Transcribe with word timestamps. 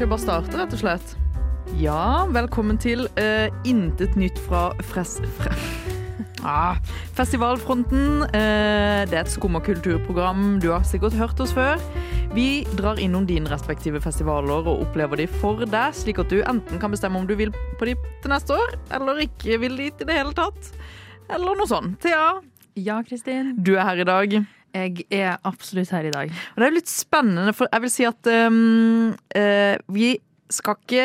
Skal 0.00 0.08
vi 0.08 0.14
bare 0.14 0.22
starte, 0.22 0.56
rett 0.56 0.72
og 0.72 0.80
slett? 0.80 1.10
Ja, 1.76 2.24
velkommen 2.32 2.78
til 2.80 3.02
uh, 3.20 3.52
Intet 3.68 4.14
nytt 4.16 4.38
fra 4.40 4.70
Fres... 4.88 5.18
Fre 5.36 5.50
ah, 6.48 6.78
festivalfronten. 7.18 8.22
Uh, 8.32 9.02
det 9.04 9.12
er 9.12 9.20
et 9.20 9.28
skum- 9.28 9.58
og 9.58 9.66
kulturprogram. 9.66 10.54
Du 10.64 10.70
har 10.72 10.86
sikkert 10.88 11.18
hørt 11.20 11.42
oss 11.44 11.52
før. 11.52 11.76
Vi 12.32 12.62
drar 12.78 12.96
innom 12.96 13.26
dine 13.28 13.52
respektive 13.52 14.00
festivaler 14.00 14.64
og 14.72 14.86
opplever 14.86 15.20
de 15.20 15.26
for 15.34 15.60
deg, 15.68 15.92
slik 16.00 16.22
at 16.24 16.32
du 16.32 16.38
enten 16.48 16.80
kan 16.80 16.96
bestemme 16.96 17.20
om 17.20 17.28
du 17.28 17.36
vil 17.36 17.52
på 17.52 17.90
de 17.90 17.98
til 18.24 18.32
neste 18.32 18.56
år, 18.56 18.78
eller 18.96 19.20
ikke 19.26 19.60
vil 19.66 19.76
dit 19.82 20.00
i 20.00 20.08
det 20.08 20.16
hele 20.16 20.32
tatt. 20.32 20.72
Eller 21.28 21.60
noe 21.60 21.68
sånt. 21.68 22.00
Thea, 22.00 22.38
Ja, 22.72 23.02
Kristin. 23.04 23.52
du 23.60 23.74
er 23.76 23.84
her 23.84 24.00
i 24.00 24.08
dag. 24.08 24.40
Jeg 24.74 25.06
er 25.10 25.38
absolutt 25.48 25.92
her 25.94 26.08
i 26.08 26.14
dag. 26.14 26.32
Og 26.54 26.58
det 26.60 26.66
er 26.66 26.72
jo 26.72 26.78
litt 26.78 26.92
spennende, 26.92 27.54
for 27.56 27.70
jeg 27.70 27.84
vil 27.84 27.92
si 27.92 28.08
at 28.08 28.30
um, 28.50 29.14
uh, 29.36 29.76
vi 29.90 30.16
skal 30.50 30.74
ikke 30.80 31.02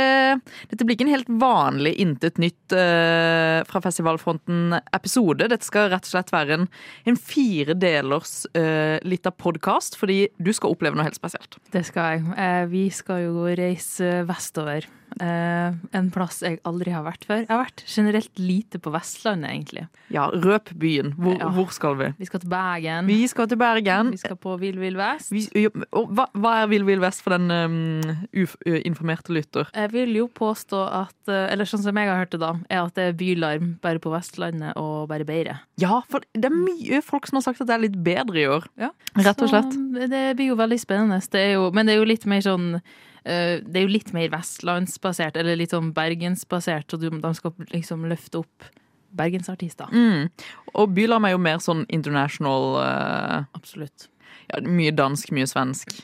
Dette 0.72 0.86
blir 0.88 0.96
ikke 0.96 1.06
en 1.06 1.12
helt 1.14 1.28
vanlig 1.42 1.92
Intet 2.02 2.40
nytt 2.42 2.74
uh, 2.74 3.62
fra 3.70 3.82
festivalfronten-episode. 3.86 5.50
Dette 5.52 5.68
skal 5.68 5.92
rett 5.94 6.08
og 6.08 6.16
slett 6.16 6.34
være 6.34 6.60
en, 6.60 6.68
en 7.06 7.20
fire 7.20 7.78
delers 7.78 8.40
uh, 8.58 8.98
lita 9.06 9.30
podkast, 9.30 10.00
fordi 10.02 10.24
du 10.42 10.50
skal 10.56 10.74
oppleve 10.74 10.98
noe 10.98 11.06
helt 11.06 11.20
spesielt. 11.20 11.60
Det 11.74 11.86
skal 11.86 12.18
jeg. 12.18 12.70
Vi 12.74 12.88
skal 12.94 13.28
jo 13.28 13.46
reise 13.54 14.24
vestover. 14.26 14.90
Eh, 15.22 15.72
en 15.96 16.08
plass 16.12 16.42
jeg 16.44 16.58
aldri 16.68 16.92
har 16.92 17.06
vært 17.06 17.24
før. 17.28 17.44
Jeg 17.46 17.48
har 17.48 17.62
vært 17.62 17.84
generelt 17.88 18.40
lite 18.42 18.82
på 18.84 18.92
Vestlandet, 18.92 19.48
egentlig. 19.54 19.86
Ja, 20.12 20.26
røp 20.34 20.74
byen. 20.76 21.14
Hvor, 21.16 21.38
Ja. 21.40 21.50
hvor 21.56 21.72
skal 21.72 21.96
vi? 21.96 22.10
Vi 22.20 22.26
skal 22.26 22.40
til 22.44 22.50
Bergen. 22.50 23.08
Vi 23.08 23.28
skal 23.32 23.48
til 23.48 23.58
Bergen. 23.58 24.12
Vi 24.12 24.18
skal 24.18 24.36
på 24.36 24.58
Vill 24.60 24.78
Vill 24.82 24.98
Vest. 25.00 25.32
Vi, 25.32 25.46
og 25.94 26.10
hva, 26.12 26.28
hva 26.36 26.64
er 26.64 26.68
Vill 26.68 26.84
Vill 26.84 27.00
Vest 27.00 27.24
for 27.24 27.38
den 27.38 27.48
um, 27.50 28.28
uinformerte 28.66 29.32
lytter? 29.32 29.70
Jeg 29.74 29.92
vil 29.94 30.14
jo 30.18 30.28
påstå 30.28 30.82
at, 30.92 31.16
eh, 31.32 31.48
eller 31.54 31.66
sånn 31.70 31.84
som 31.86 31.96
jeg 31.96 32.10
har 32.12 32.20
hørt 32.26 32.32
det 32.36 32.42
da, 32.44 32.54
er 32.70 32.84
at 32.84 32.94
det 33.00 33.08
er 33.10 33.18
bylarm 33.20 33.80
bare 33.82 34.00
på 34.04 34.12
Vestlandet 34.12 34.76
og 34.76 35.08
bare 35.12 35.24
bedre. 35.28 35.60
Ja, 35.82 36.02
for 36.10 36.20
det 36.34 36.46
er 36.52 36.56
mye 36.56 37.02
folk 37.06 37.28
som 37.28 37.38
har 37.40 37.48
sagt 37.48 37.62
at 37.62 37.68
det 37.72 37.76
er 37.78 37.86
litt 37.88 38.00
bedre 38.04 38.36
i 38.42 38.48
år. 38.52 38.68
Ja. 38.78 38.92
Rett 39.16 39.42
og 39.42 39.50
slett. 39.50 39.72
Så 39.72 40.10
det 40.12 40.26
blir 40.36 40.52
jo 40.52 40.60
veldig 40.60 40.80
spennende. 40.82 41.22
Det 41.32 41.54
jo, 41.54 41.70
men 41.72 41.86
det 41.88 41.96
er 41.96 42.00
jo 42.04 42.12
litt 42.12 42.26
mer 42.30 42.44
sånn 42.44 42.82
det 43.26 43.80
er 43.80 43.86
jo 43.88 43.94
litt 43.94 44.12
mer 44.14 44.30
vestlandsbasert, 44.34 45.38
eller 45.42 45.58
litt 45.58 45.74
sånn 45.74 45.94
bergensbasert, 45.96 46.92
så 46.92 47.00
de 47.02 47.10
skal 47.38 47.56
liksom 47.72 48.06
løfte 48.10 48.44
opp 48.44 48.68
bergensartister. 49.16 49.90
Mm. 49.92 50.28
Og 50.76 50.92
Bylarm 50.96 51.26
er 51.28 51.36
jo 51.36 51.42
mer 51.42 51.62
sånn 51.64 51.86
international 51.94 52.76
uh, 52.82 53.38
Absolutt. 53.58 54.10
ja, 54.52 54.62
Mye 54.62 54.94
dansk, 54.96 55.32
mye 55.36 55.48
svensk, 55.50 55.96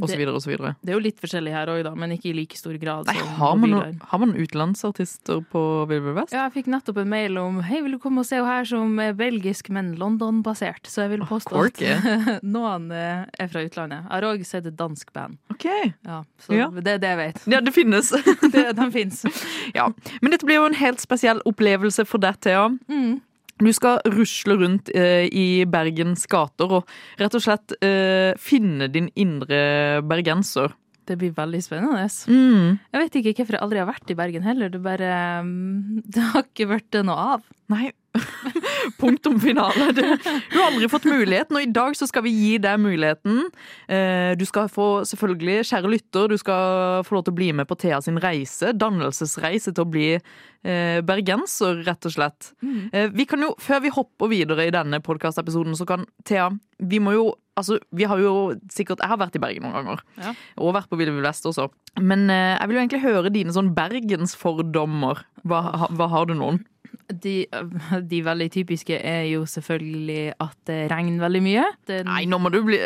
osv. 0.00 0.22
så 0.24 0.34
osv. 0.36 0.56
det 0.82 0.90
er 0.90 0.96
jo 0.96 1.02
litt 1.02 1.20
forskjellig 1.22 1.52
her 1.54 1.70
òg, 1.72 1.82
da, 1.86 1.92
men 1.96 2.12
ikke 2.16 2.30
i 2.30 2.34
like 2.36 2.58
stor 2.58 2.76
grad. 2.80 3.06
Nei, 3.08 3.14
har 3.16 3.56
man, 3.56 3.70
Bylarm. 3.70 3.94
no, 4.00 4.08
har 4.10 4.22
man 4.22 4.34
utenlandsartister 4.36 5.44
på 5.52 5.62
Wilbur 5.88 6.16
Vest? 6.18 6.34
Ja, 6.34 6.46
jeg 6.48 6.56
fikk 6.58 6.70
nettopp 6.74 7.00
en 7.02 7.08
mail 7.12 7.38
om 7.40 7.60
Hei, 7.66 7.80
vil 7.84 7.96
du 7.96 8.00
komme 8.02 8.20
og 8.24 8.28
se 8.28 8.36
henne 8.40 8.50
her 8.50 8.68
som 8.68 8.98
er 9.02 9.14
belgisk, 9.16 9.70
men 9.74 9.94
London-basert. 10.00 10.86
Så 10.90 11.06
jeg 11.06 11.14
vil 11.16 11.24
påstå 11.28 11.56
oh, 11.56 11.66
at 11.70 12.42
noen 12.56 12.90
eh, 12.94 13.24
er 13.38 13.52
fra 13.52 13.64
utlandet. 13.66 14.04
Jeg 14.04 14.12
har 14.12 14.28
òg 14.30 14.44
sett 14.46 14.68
et 14.68 14.76
dansk 14.78 15.12
band. 15.16 15.38
Ok. 15.52 15.68
Ja, 16.04 16.22
så 16.42 16.56
Ja. 16.56 16.68
det 16.70 16.96
er 16.96 16.98
det 17.02 17.12
jeg 17.14 17.20
vet. 17.22 17.42
Ja, 17.56 17.60
det 17.64 17.72
finnes. 17.76 18.12
Det, 18.56 18.68
de 18.76 18.84
fins. 18.92 19.24
ja. 19.78 19.88
Men 20.22 20.32
dette 20.32 20.46
blir 20.46 20.60
jo 20.60 20.66
en 20.68 20.76
helt 20.78 21.00
spesiell 21.02 21.40
opplevelse 21.48 22.04
for 22.08 22.22
deg, 22.22 22.38
Thea. 22.44 22.68
Mm. 22.88 23.20
Du 23.62 23.70
skal 23.72 24.02
rusle 24.12 24.56
rundt 24.60 24.90
eh, 24.92 25.26
i 25.32 25.64
Bergens 25.68 26.26
gater 26.28 26.78
og 26.78 26.90
rett 27.20 27.36
og 27.36 27.44
slett 27.44 27.76
eh, 27.80 28.36
finne 28.40 28.90
din 28.92 29.08
indre 29.16 30.02
bergenser. 30.04 30.74
Det 31.06 31.14
blir 31.20 31.32
veldig 31.36 31.60
spennende. 31.62 32.02
Mm. 32.26 32.78
Jeg 32.92 33.02
vet 33.02 33.18
ikke 33.20 33.34
hvorfor 33.38 33.56
jeg 33.56 33.64
aldri 33.64 33.80
har 33.80 33.88
vært 33.88 34.10
i 34.10 34.18
Bergen 34.18 34.46
heller. 34.46 34.72
Det 34.72 34.82
bare 34.82 35.12
mm, 35.46 36.02
Det 36.12 36.24
har 36.32 36.44
ikke 36.48 36.68
vært 36.74 37.00
noe 37.06 37.28
av. 37.36 37.46
Nei. 37.72 37.92
Punktum 39.00 39.38
finale. 39.42 39.90
Du, 39.96 40.02
du 40.02 40.56
har 40.56 40.66
aldri 40.70 40.88
fått 40.92 41.08
muligheten, 41.10 41.56
og 41.58 41.64
i 41.66 41.70
dag 41.74 41.96
så 41.98 42.08
skal 42.08 42.24
vi 42.26 42.32
gi 42.34 42.52
deg 42.62 42.80
muligheten. 42.82 43.44
Eh, 43.88 44.32
Du 44.38 44.44
skal 44.48 44.68
få, 44.72 45.04
selvfølgelig, 45.08 45.62
kjære 45.70 45.90
lytter, 45.92 46.28
du 46.32 46.36
skal 46.40 47.02
få 47.06 47.16
lov 47.18 47.26
til 47.26 47.34
å 47.34 47.38
bli 47.40 47.50
med 47.56 47.68
på 47.70 47.78
Thea 47.80 48.00
sin 48.04 48.20
reise. 48.22 48.72
Dannelsesreise 48.76 49.72
til 49.74 49.84
å 49.86 49.90
bli 49.90 50.08
eh, 50.16 51.00
bergenser, 51.06 51.82
rett 51.86 52.06
og 52.08 52.14
slett. 52.16 52.52
Mm. 52.62 53.10
Vi 53.16 53.26
kan 53.28 53.42
jo, 53.42 53.54
Før 53.62 53.82
vi 53.84 53.92
hopper 53.94 54.30
videre 54.30 54.66
i 54.68 54.74
denne 54.74 55.00
podkastepisoden, 55.04 55.76
så 55.78 55.86
kan 55.88 56.06
Thea 56.26 56.50
Vi 56.78 56.98
må 57.02 57.16
jo 57.16 57.26
Altså, 57.56 57.78
vi 57.96 58.04
har 58.04 58.20
jo 58.20 58.52
sikkert 58.68 59.00
Jeg 59.00 59.08
har 59.08 59.16
vært 59.16 59.36
i 59.38 59.40
Bergen 59.40 59.64
noen 59.64 59.78
ganger. 59.78 60.02
Ja. 60.20 60.34
Og 60.60 60.74
vært 60.76 60.90
på 60.92 60.98
Ville 61.00 61.14
Vest 61.24 61.46
også. 61.48 61.70
Men 62.04 62.26
eh, 62.28 62.52
jeg 62.58 62.68
vil 62.68 62.76
jo 62.76 62.82
egentlig 62.82 63.00
høre 63.06 63.30
dine 63.32 63.54
sånn 63.56 63.70
bergensfordommer. 63.72 65.22
Hva, 65.48 65.60
hva 65.96 66.08
har 66.12 66.28
du 66.28 66.34
noen? 66.36 66.60
De, 67.08 67.46
de 68.10 68.20
veldig 68.26 68.48
typiske 68.54 68.98
er 68.98 69.24
jo 69.30 69.44
selvfølgelig 69.46 70.32
at 70.42 70.56
det 70.66 70.80
regner 70.90 71.22
veldig 71.22 71.42
mye. 71.44 71.64
Det, 71.86 72.02
Nei, 72.08 72.24
nå 72.30 72.38
må 72.42 72.50
du 72.54 72.60
bli 72.66 72.80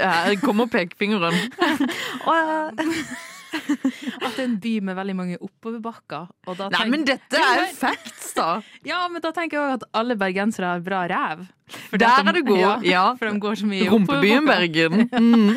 Kom 0.45 0.61
og 0.67 0.71
pek 0.73 0.97
fingeren! 1.01 1.37
At 4.21 4.37
det 4.37 4.43
er 4.43 4.47
en 4.47 4.59
by 4.63 4.73
med 4.87 4.97
veldig 4.99 5.15
mange 5.19 5.39
oppoverbakker. 5.43 6.29
og 6.47 6.59
da 6.59 6.69
Nei, 6.75 6.85
men 6.93 7.05
dette 7.09 7.39
er 7.39 7.65
jo 7.65 7.67
facts, 7.79 8.33
da. 8.37 8.61
Ja, 8.87 9.03
men 9.11 9.23
da 9.25 9.33
tenker 9.35 9.59
jeg 9.59 9.65
også 9.65 9.81
at 9.81 9.89
alle 10.03 10.17
bergensere 10.21 10.75
har 10.75 10.85
bra 10.85 11.03
ræv. 11.11 11.43
For 11.91 11.99
Der 11.99 12.23
de- 12.23 12.29
er 12.29 12.33
du 12.39 12.43
god. 12.47 12.85
Ja. 12.87 13.05
For 13.19 13.27
de 13.31 13.41
går 13.41 13.55
så 13.63 13.67
mye 13.67 13.91
Rumpebyen. 13.91 14.47
Bergen. 14.47 15.09
Mm. 15.11 15.57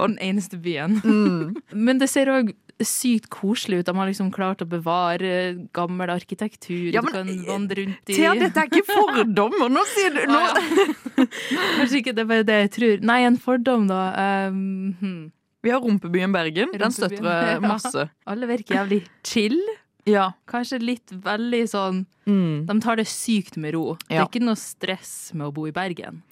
Den 0.00 0.18
eneste 0.20 0.56
byen. 0.58 1.00
Mm. 1.04 1.56
Men 1.72 1.98
det 2.00 2.08
ser 2.10 2.26
òg 2.32 2.54
sykt 2.86 3.28
koselig 3.32 3.80
ut. 3.80 3.88
De 3.88 3.94
har 3.96 4.08
liksom 4.08 4.30
klart 4.34 4.62
å 4.64 4.68
bevare 4.68 5.32
gammel 5.76 6.12
arkitektur. 6.12 6.92
Ja, 6.94 7.02
du 7.04 7.10
kan 7.12 7.30
vandre 7.48 7.84
rundt 7.84 8.12
i 8.12 8.16
Thea, 8.18 8.36
dette 8.38 8.64
er 8.64 8.70
ikke 8.70 8.86
fordommer. 8.88 9.68
Nå 9.72 9.84
sier 9.92 10.14
du 10.16 10.22
nå. 10.30 10.38
Ah, 10.38 10.62
ja. 11.18 11.26
Kanskje 11.80 12.00
ikke 12.00 12.16
det 12.16 12.24
er 12.24 12.30
bare 12.32 12.46
det 12.48 12.62
jeg 12.64 12.72
tror. 12.78 13.04
Nei, 13.12 13.20
en 13.28 13.38
fordom, 13.40 13.90
da. 13.90 14.00
Um, 14.48 14.96
hmm. 15.00 15.20
Vi 15.60 15.74
har 15.74 15.84
Rumpebyen 15.84 16.32
Bergen. 16.32 16.72
Den 16.80 16.94
støtter 16.96 17.28
ja. 17.56 17.60
masse. 17.64 18.08
Alle 18.30 18.48
virker 18.48 18.80
jævlig 18.80 19.02
chill. 19.26 19.60
Ja. 20.08 20.30
Kanskje 20.48 20.80
litt 20.80 21.12
veldig 21.12 21.66
sånn 21.68 22.04
Mm. 22.30 22.66
De 22.66 22.80
tar 22.80 22.98
det 23.00 23.08
sykt 23.10 23.56
med 23.60 23.74
ro. 23.74 23.96
Det 24.06 24.18
er 24.18 24.26
ikke 24.28 24.42
noe 24.44 24.58
stress 24.58 25.32
med 25.34 25.48
å 25.48 25.54
bo 25.54 25.66
i 25.66 25.74
Bergen. 25.74 26.22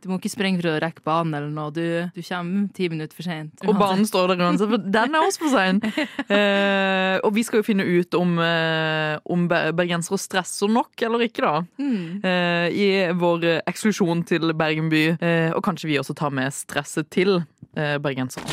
Du 0.00 0.08
må 0.08 0.16
ikke 0.16 0.30
sprenge 0.32 0.60
for 0.62 0.70
å 0.70 0.78
rekke 0.80 1.02
banen 1.04 1.34
eller 1.36 1.50
noe. 1.52 1.72
Du, 1.76 1.82
du 2.14 2.20
kommer 2.24 2.68
ti 2.76 2.88
minutter 2.88 3.16
for 3.16 3.26
sent. 3.26 3.60
Og 3.68 3.76
banen 3.76 4.06
står 4.08 4.32
der 4.32 4.44
uansett, 4.46 4.70
for 4.72 4.86
den 4.96 5.16
er 5.16 5.26
også 5.26 5.44
for 5.44 5.56
sein. 5.56 5.82
Eh, 6.30 7.16
og 7.26 7.32
vi 7.34 7.42
skal 7.42 7.58
jo 7.60 7.66
finne 7.66 7.82
ut 7.82 8.14
om, 8.14 8.36
eh, 8.44 9.16
om 9.34 9.46
bergensere 9.50 10.18
stresser 10.20 10.70
nok 10.70 11.02
eller 11.02 11.24
ikke, 11.26 11.42
da. 11.42 11.62
Mm. 11.80 12.20
eh, 12.22 12.66
I 12.70 12.86
vår 13.18 13.46
eksklusjon 13.58 14.22
til 14.28 14.54
Bergen 14.56 14.88
by. 14.92 15.02
Eh, 15.18 15.50
og 15.56 15.64
kanskje 15.66 15.90
vi 15.90 15.98
også 16.00 16.14
tar 16.16 16.32
med 16.34 16.54
stresset 16.54 17.10
til 17.12 17.40
eh, 17.40 17.96
bergensere. 18.02 18.46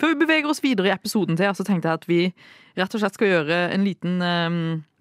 Før 0.00 0.14
vi 0.14 0.22
beveger 0.24 0.48
oss 0.50 0.62
videre 0.64 0.88
i 0.88 0.94
episoden 0.94 1.36
til, 1.38 1.52
så 1.54 1.66
tenkte 1.68 1.90
jeg 1.92 2.00
at 2.00 2.08
vi 2.08 2.22
rett 2.80 2.96
og 2.96 3.04
slett 3.04 3.18
skal 3.18 3.34
gjøre 3.34 3.60
en 3.76 3.84
liten 3.86 4.16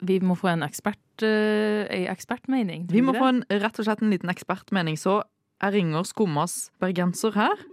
Vi 0.01 0.17
må 0.25 0.35
få 0.37 0.49
en 0.55 0.65
ekspert, 0.65 1.01
uh, 1.21 1.85
ei 1.93 2.07
ekspertmening. 2.09 2.87
Vi 2.89 3.03
må 3.05 3.13
det? 3.13 3.21
få 3.21 3.29
en, 3.35 3.43
rett 3.49 3.79
og 3.79 3.85
slett 3.85 4.01
en 4.01 4.13
liten 4.13 4.33
ekspertmening, 4.33 4.97
så 4.97 5.21
jeg 5.61 5.77
ringer 5.77 6.07
Skummas 6.09 6.71
bergenser 6.81 7.35
her. 7.37 7.65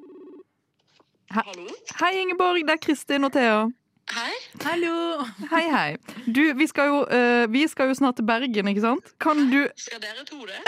He 1.33 1.41
Hallo? 1.45 1.69
hei, 2.01 2.15
Ingeborg. 2.23 2.65
Det 2.65 2.77
er 2.77 2.81
Kristin 2.85 3.25
og 3.25 3.33
Thea. 3.33 3.67
Hei? 4.09 4.33
Hallo! 4.65 5.25
Hei, 5.51 5.67
hei. 5.69 5.97
Du, 6.25 6.41
vi 6.57 6.67
skal 6.67 6.87
jo, 6.89 7.01
uh, 7.13 7.45
vi 7.53 7.67
skal 7.69 7.91
jo 7.91 7.97
snart 7.99 8.17
til 8.17 8.25
Bergen, 8.25 8.69
ikke 8.71 8.81
sant? 8.81 9.11
Kan 9.21 9.51
du 9.51 9.67
Skal 9.77 10.01
dere 10.01 10.25
to 10.29 10.47
det? 10.49 10.63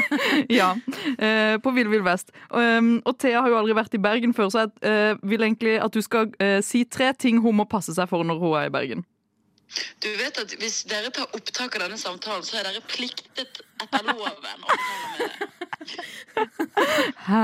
Ja. 0.58 0.74
Uh, 1.16 1.56
på 1.64 1.72
Vill 1.72 1.88
Vill 1.88 2.04
Vest. 2.04 2.34
Um, 2.50 3.00
og 3.04 3.16
Thea 3.18 3.40
har 3.40 3.48
jo 3.48 3.56
aldri 3.62 3.76
vært 3.76 3.96
i 3.96 4.02
Bergen 4.02 4.36
før, 4.36 4.52
så 4.52 4.66
jeg 4.66 5.16
uh, 5.16 5.24
vil 5.24 5.44
egentlig 5.44 5.78
at 5.80 5.94
du 5.94 6.02
skal 6.04 6.28
eh, 6.40 6.60
si 6.64 6.84
tre 6.84 7.12
ting 7.16 7.40
hun 7.40 7.56
må 7.62 7.64
passe 7.64 7.96
seg 7.96 8.08
for 8.12 8.28
når 8.28 8.44
hun 8.44 8.58
er 8.60 8.68
i 8.68 8.74
Bergen. 8.76 9.06
Du 10.02 10.08
vet 10.18 10.38
at 10.42 10.52
Hvis 10.60 10.82
dere 10.90 11.10
tar 11.14 11.28
opptak 11.36 11.76
av 11.78 11.84
denne 11.86 11.98
samtalen, 12.00 12.44
så 12.44 12.58
er 12.60 12.68
dere 12.68 12.82
pliktet 12.90 13.62
etter 13.82 14.04
loven. 14.08 14.66
å. 14.66 14.76
Hæ? 17.26 17.42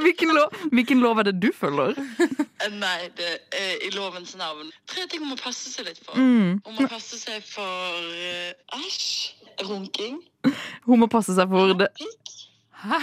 Hvilken 0.00 0.32
lov, 0.34 0.54
hvilken 0.72 1.00
lov 1.04 1.18
er 1.22 1.28
det 1.30 1.36
du 1.42 1.50
følger? 1.54 1.94
Eh, 2.60 2.70
Nei, 2.72 3.08
det 3.18 3.30
er 3.56 3.84
i 3.86 3.90
lovens 3.94 4.34
navn. 4.40 4.72
Tre 4.90 5.06
ting 5.10 5.22
hun 5.22 5.32
må 5.34 5.38
passe 5.40 5.70
seg 5.72 5.86
litt 5.90 6.00
for. 6.04 6.18
Mm. 6.18 6.58
Hun 6.66 6.78
må 6.80 6.88
passe 6.90 7.18
seg 7.20 7.44
for 7.46 8.10
eh, 8.16 8.52
æsj. 8.80 9.36
runking. 9.68 10.20
Hun 10.86 11.02
må 11.02 11.06
passe 11.12 11.34
seg 11.36 11.48
for 11.52 11.74
det. 11.76 11.90
Pikk. 12.00 12.36
Hæ? 12.80 12.98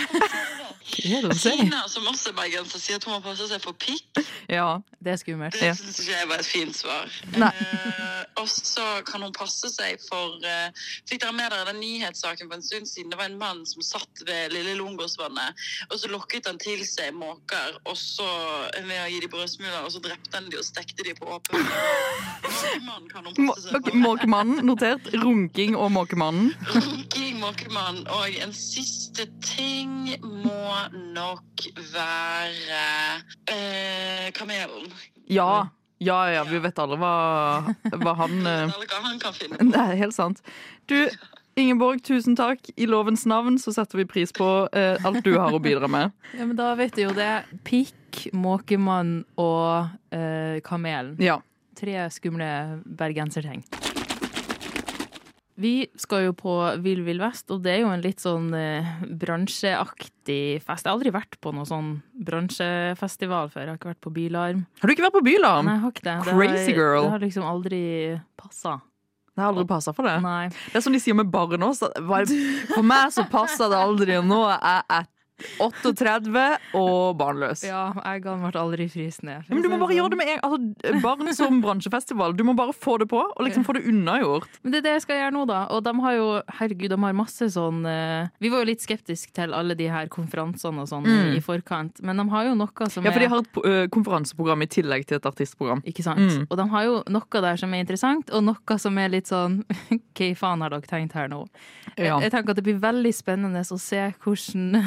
Hva 0.87 1.17
er 1.17 1.21
det 1.21 1.29
hun 1.29 1.37
sier? 1.37 1.59
Tina, 1.59 1.81
som 1.91 2.07
også 2.09 2.31
er 2.31 2.37
bergenser, 2.37 2.81
sier 2.81 2.99
at 2.99 3.05
hun 3.07 3.17
må 3.17 3.23
passe 3.25 3.47
seg 3.49 3.61
for 3.63 3.77
pikk. 3.77 4.21
Ja. 4.49 4.77
Det 5.03 5.13
er 5.13 5.19
skummelt. 5.21 5.55
Det 5.55 5.69
syns 5.77 5.99
ikke 6.01 6.15
jeg 6.15 6.27
var 6.27 6.41
et 6.41 6.47
fint 6.47 6.75
svar. 6.75 7.11
Nei. 7.37 7.51
Uh, 7.61 8.41
og 8.41 8.47
så 8.49 8.85
kan 9.07 9.23
hun 9.23 9.33
passe 9.35 9.69
seg 9.71 10.01
for 10.03 10.39
uh, 10.43 10.87
Fikk 11.07 11.21
dere 11.21 11.35
med 11.37 11.53
dere 11.53 11.67
den 11.69 11.79
nyhetssaken 11.79 12.49
for 12.49 12.57
en 12.57 12.65
stund 12.65 12.89
siden? 12.89 13.11
Det 13.13 13.19
var 13.19 13.29
en 13.29 13.37
mann 13.39 13.61
som 13.69 13.85
satt 13.85 14.23
ved 14.27 14.55
Lille 14.55 14.73
Lungåsvannet, 14.79 15.63
og 15.87 15.95
så 16.01 16.09
lokket 16.11 16.49
han 16.49 16.59
til 16.61 16.81
seg 16.87 17.13
måker 17.15 17.77
og 17.85 17.95
så 17.99 18.27
ved 18.73 18.97
å 18.99 19.07
gi 19.11 19.21
dem 19.23 19.31
brødsmuler, 19.31 19.79
og 19.85 19.93
så 19.93 20.01
drepte 20.03 20.33
han 20.35 20.49
dem 20.49 20.59
og 20.59 20.67
stekte 20.67 21.05
dem 21.07 21.17
på 21.19 21.29
åpen 21.37 21.61
Måkemann 22.47 23.07
kan 23.11 23.29
hun 23.29 23.37
passe 23.51 23.69
seg 23.69 23.77
for. 23.77 23.99
Måkemannen, 24.07 24.63
notert. 24.67 25.07
Runking 25.13 25.77
og 25.77 25.91
Måkemannen. 25.95 26.51
Runking, 26.73 27.39
måkemannen 27.39 28.07
Og 28.17 28.41
en 28.43 28.53
siste 28.55 29.27
ting 29.67 30.13
må 30.21 30.75
nok 31.15 31.65
være 31.91 32.83
eh, 33.51 34.29
kamelen. 34.37 34.91
Ja. 35.31 35.67
Ja, 35.97 36.19
ja, 36.29 36.43
vi 36.45 36.59
vet 36.61 36.77
alle 36.77 36.93
hva, 37.01 37.13
hva 37.89 38.11
han 38.19 38.35
eh, 38.51 38.69
hva 38.69 38.99
han 39.07 39.17
kan 39.21 39.33
finne 39.33 39.57
på. 39.57 39.71
Er 39.73 39.97
helt 39.97 40.13
sant. 40.13 40.43
Du, 40.85 40.93
Ingeborg, 41.57 42.03
tusen 42.05 42.37
takk. 42.37 42.69
I 42.77 42.85
lovens 42.85 43.25
navn 43.25 43.57
så 43.57 43.73
setter 43.73 44.03
vi 44.03 44.05
pris 44.05 44.33
på 44.35 44.51
eh, 44.77 45.01
alt 45.07 45.23
du 45.25 45.33
har 45.39 45.55
å 45.55 45.61
bidra 45.63 45.89
med. 45.89 46.13
Ja, 46.37 46.45
men 46.45 46.53
da 46.59 46.69
vet 46.77 46.93
du 46.93 47.07
jo 47.07 47.15
det. 47.17 47.31
Pikk, 47.65 48.27
måkemann 48.37 49.23
og 49.41 49.89
eh, 50.13 50.61
kamelen. 50.65 51.17
Ja. 51.23 51.41
Tre 51.77 52.07
skumle 52.13 52.51
bergenserting. 52.85 53.65
Vi 55.57 55.87
skal 55.97 56.27
jo 56.27 56.33
på 56.37 56.53
Vill 56.85 57.01
Vill 57.01 57.21
Vest, 57.21 57.49
og 57.49 57.63
det 57.65 57.71
er 57.73 57.79
jo 57.81 57.89
en 57.89 58.03
litt 58.03 58.21
sånn 58.21 58.51
eh, 58.53 58.89
bransjeaktig 59.09 60.59
fest. 60.61 60.85
Jeg 60.85 60.91
har 60.91 60.93
aldri 60.93 61.13
vært 61.15 61.39
på 61.41 61.53
noen 61.55 61.65
sånn 61.65 61.89
bransjefestival 62.27 63.49
før. 63.49 63.63
Jeg 63.63 63.71
har 63.71 63.79
ikke 63.79 63.89
vært 63.89 64.03
på 64.05 64.13
Bylarm. 64.13 64.61
Har 64.81 64.85
du 64.85 64.93
ikke 64.93 65.07
vært 65.07 65.17
på 65.17 65.23
Bylarm? 65.25 65.65
Nei, 65.65 65.79
jeg 65.79 65.83
har 65.85 65.95
ikke 65.95 66.05
det. 66.05 66.15
Det 66.27 66.35
Crazy 66.35 66.69
har, 66.69 66.77
girl. 66.77 67.01
Det 67.07 67.15
har 67.15 67.25
liksom 67.25 67.49
aldri 67.49 67.81
passa. 68.37 68.75
Det 69.33 69.43
har 69.43 69.51
aldri 69.53 69.65
passa 69.69 69.93
for 69.97 70.09
det. 70.09 70.15
Nei. 70.21 70.47
Det 70.53 70.77
er 70.77 70.85
som 70.85 70.93
de 70.93 71.01
sier 71.01 71.17
med 71.17 71.33
barn 71.33 71.65
også. 71.65 71.89
For 72.71 72.85
meg 72.85 73.11
så 73.13 73.25
passer 73.29 73.73
det 73.73 73.81
aldri. 73.81 74.15
og 74.21 74.29
Nå 74.29 74.43
er 74.53 74.81
jeg 74.81 75.09
38 75.61 76.45
og 76.77 77.17
barnløs. 77.19 77.61
Ja, 77.67 77.91
jeg 77.93 78.21
eggene 78.23 78.47
vært 78.47 78.57
aldri 78.59 78.87
fryst 78.89 79.23
ned. 79.25 79.45
Men 79.51 79.61
du 79.61 79.69
må 79.69 79.77
bare 79.81 79.95
gjøre 79.97 80.13
det 80.13 80.19
med 80.19 80.31
en 80.33 80.41
altså, 80.45 81.01
Barn 81.03 81.29
som 81.37 81.59
bransjefestival. 81.61 82.33
Du 82.37 82.43
må 82.47 82.55
bare 82.57 82.73
få 82.73 82.97
det 83.01 83.09
på, 83.11 83.19
og 83.21 83.45
liksom 83.45 83.65
få 83.67 83.77
det 83.77 83.83
unnagjort. 83.89 84.59
Men 84.63 84.73
det 84.73 84.81
er 84.81 84.87
det 84.87 84.95
jeg 84.97 85.05
skal 85.05 85.21
gjøre 85.21 85.35
nå, 85.35 85.43
da. 85.49 85.59
Og 85.75 85.83
de 85.85 85.93
har 86.05 86.17
jo, 86.17 86.27
herregud, 86.59 86.89
de 86.93 86.99
har 87.03 87.17
masse 87.17 87.49
sånn 87.53 87.85
uh, 87.85 88.31
Vi 88.41 88.51
var 88.53 88.63
jo 88.63 88.69
litt 88.71 88.83
skeptiske 88.85 89.35
til 89.37 89.53
alle 89.57 89.77
de 89.77 89.89
her 89.91 90.09
konferansene 90.13 90.83
og 90.83 90.89
sånn 90.91 91.05
Mm. 91.07 91.37
i 91.37 91.41
forkant, 91.43 92.01
men 92.03 92.19
de 92.19 92.23
har 92.33 92.47
jo 92.49 92.55
noe 92.57 92.87
som 92.91 93.05
er 93.05 93.07
Ja, 93.07 93.13
for 93.15 93.23
de 93.23 93.29
har 93.31 93.43
et 93.43 93.59
uh, 93.63 93.87
konferanseprogram 93.93 94.65
i 94.65 94.67
tillegg 94.67 95.05
til 95.07 95.19
et 95.19 95.27
artistprogram. 95.29 95.79
Ikke 95.87 96.03
sant? 96.03 96.19
Mm. 96.19 96.47
Og 96.49 96.57
de 96.59 96.65
har 96.73 96.83
jo 96.87 96.97
noe 97.13 97.41
der 97.45 97.59
som 97.61 97.73
er 97.73 97.85
interessant, 97.85 98.31
og 98.35 98.43
noe 98.43 98.77
som 98.81 98.97
er 98.99 99.13
litt 99.13 99.31
sånn 99.31 99.61
Hva 100.17 100.27
faen 100.35 100.65
har 100.65 100.73
dere 100.73 100.89
tenkt 100.89 101.15
her 101.15 101.29
nå? 101.31 101.43
Ja. 101.95 102.17
Jeg, 102.17 102.27
jeg 102.27 102.33
tenker 102.33 102.53
at 102.53 102.59
det 102.59 102.65
blir 102.67 102.79
veldig 102.81 103.13
spennende 103.15 103.63
å 103.63 103.79
se 103.81 104.01
hvordan 104.23 104.81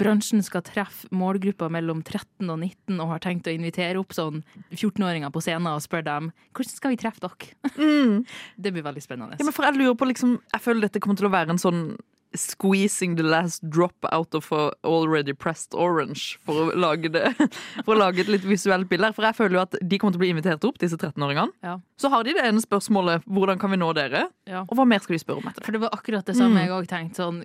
bransjen 0.00 0.42
skal 0.44 0.64
treffe 0.66 1.10
målgruppa 1.14 1.68
mellom 1.72 2.02
13 2.04 2.48
og 2.48 2.58
19 2.58 2.98
og 2.98 3.12
har 3.12 3.22
tenkt 3.24 3.48
å 3.50 3.54
invitere 3.54 4.00
opp 4.00 4.14
sånn 4.16 4.42
14-åringer 4.72 5.32
på 5.34 5.42
scenen 5.44 5.70
og 5.72 5.84
spørre 5.84 6.08
dem 6.08 6.32
hvordan 6.54 6.76
skal 6.76 6.94
vi 6.94 7.00
treffe 7.00 7.24
dere? 7.24 7.74
Mm. 7.78 8.24
Det 8.64 8.72
blir 8.74 8.86
veldig 8.86 9.04
spennende. 9.04 9.38
Ja, 9.40 9.46
men 9.46 9.56
for 9.56 9.66
jeg 9.66 9.78
lurer 9.78 9.96
på 9.98 10.08
liksom 10.08 10.36
Jeg 10.52 10.62
føler 10.64 10.86
dette 10.86 11.00
kommer 11.02 11.18
til 11.18 11.28
å 11.28 11.34
være 11.34 11.54
en 11.54 11.62
sånn 11.62 11.86
Squeezing 12.34 13.14
the 13.16 13.22
last 13.22 13.62
drop 13.70 13.94
out 14.10 14.34
of 14.34 14.50
a 14.52 14.72
already 14.84 15.32
pressed 15.32 15.74
orange 15.74 16.38
for 16.44 16.64
å 16.64 16.76
lage 16.76 17.10
det 17.14 17.28
For 17.86 17.94
å 17.94 17.98
lage 18.00 18.24
et 18.24 18.30
litt 18.32 18.44
visuelt 18.46 18.88
bilde. 18.90 19.12
For 19.14 19.26
jeg 19.26 19.36
føler 19.38 19.58
jo 19.58 19.62
at 19.62 19.76
de 19.80 19.98
kommer 20.00 20.16
til 20.16 20.20
å 20.20 20.24
bli 20.24 20.32
invitert 20.34 20.66
opp, 20.66 20.78
disse 20.82 20.98
13-åringene. 20.98 21.54
Ja. 21.64 21.76
Så 22.00 22.10
har 22.10 22.26
de 22.26 22.34
det 22.36 22.42
ene 22.46 22.62
spørsmålet 22.62 23.22
hvordan 23.30 23.60
kan 23.62 23.70
vi 23.70 23.78
nå 23.80 23.92
dere? 23.96 24.26
Ja. 24.50 24.64
Og 24.66 24.74
hva 24.78 24.86
mer 24.88 25.02
skal 25.04 25.16
de 25.16 25.22
spørre 25.22 25.42
om 25.44 25.48
etter 25.50 25.62
det? 25.62 25.66
For 25.68 25.76
det 25.76 25.82
var 25.84 25.94
akkurat 25.96 26.26
det 26.26 26.36
samme 26.38 26.54
Mm. 26.54 26.60
jeg 26.64 26.74
òg 26.74 26.86
tenkte. 26.90 27.22
Sånn, 27.22 27.38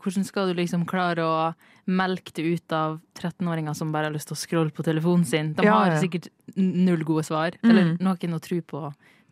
hvordan 0.00 0.24
skal 0.26 0.48
du 0.50 0.54
liksom 0.58 0.86
klare 0.88 1.24
å 1.24 1.36
melke 1.90 2.32
det 2.36 2.44
ut 2.44 2.72
av 2.76 2.98
13-åringer 3.18 3.74
som 3.76 3.92
bare 3.92 4.08
har 4.10 4.14
lyst 4.14 4.28
til 4.30 4.36
å 4.36 4.40
scrolle 4.40 4.74
på 4.74 4.84
telefonen 4.86 5.24
sin? 5.26 5.52
De 5.54 5.66
har 5.68 5.94
ja. 5.94 6.00
sikkert 6.00 6.28
null 6.56 7.04
gode 7.04 7.24
svar. 7.28 7.56
Mm. 7.62 7.70
Eller 7.70 7.96
noen 8.00 8.36
å 8.36 8.42
tro 8.42 8.60
på 8.60 8.82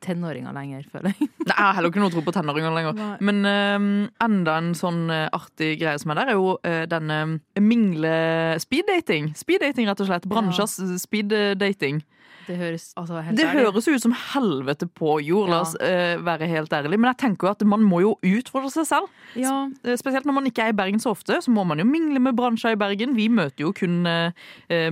tenåringer 0.05 0.55
lenger, 0.57 0.85
føler 0.93 1.13
jeg. 1.13 1.29
Nei, 1.49 1.55
jeg 1.55 1.59
har 1.59 1.77
heller 1.77 1.93
ikke 1.93 2.03
noe 2.03 2.13
tro 2.15 2.23
på 2.27 2.35
tenåringer 2.37 2.75
lenger. 2.75 2.99
Nei. 2.99 3.17
Men 3.29 3.41
uh, 3.47 3.89
enda 4.25 4.59
en 4.61 4.73
sånn 4.79 5.07
øh, 5.13 5.27
artig 5.37 5.75
greie 5.81 5.99
som 6.01 6.13
er 6.13 6.21
der, 6.21 6.33
er 6.33 6.39
jo 6.39 6.55
uh, 6.57 6.85
denne 6.91 7.19
mingle-speeddating. 7.61 9.33
Speeddating, 9.39 9.89
rett 9.91 10.05
og 10.05 10.11
slett. 10.11 10.29
Bransjas 10.31 10.79
speeddating. 11.03 12.03
Det 12.49 12.57
høres 12.57 12.87
altså 12.97 13.21
Det 13.37 13.45
høres 13.53 13.87
ut 13.89 14.01
som 14.03 14.15
helvete 14.33 14.87
på 14.89 15.19
jord, 15.21 15.51
la 15.53 15.57
Ja. 15.59 15.61
oss 15.67 15.75
øh, 15.81 16.25
være 16.25 16.49
helt 16.49 16.73
ærlig. 16.73 16.97
Men 16.99 17.11
jeg 17.13 17.19
tenker 17.21 17.47
jo 17.47 17.51
at 17.53 17.65
man 17.69 17.83
må 17.85 18.01
jo 18.01 18.15
utfordre 18.25 18.71
seg 18.73 18.87
selv. 18.89 19.09
Ja, 19.37 19.69
Eh, 19.85 19.97
Spesielt 20.01 20.25
når 20.25 20.33
man 20.39 20.47
ikke 20.49 20.63
er 20.65 20.73
i 20.73 20.77
Bergen 20.79 20.99
så 21.01 21.11
ofte, 21.13 21.37
så 21.45 21.51
må 21.53 21.65
man 21.69 21.79
jo 21.79 21.85
mingle 21.85 22.19
med 22.25 22.35
bransjer 22.37 22.73
i 22.73 22.81
Bergen. 22.81 23.15
Vi 23.17 23.29
møter 23.29 23.67
jo 23.67 23.73
kun 23.77 24.01
øh, 24.07 24.33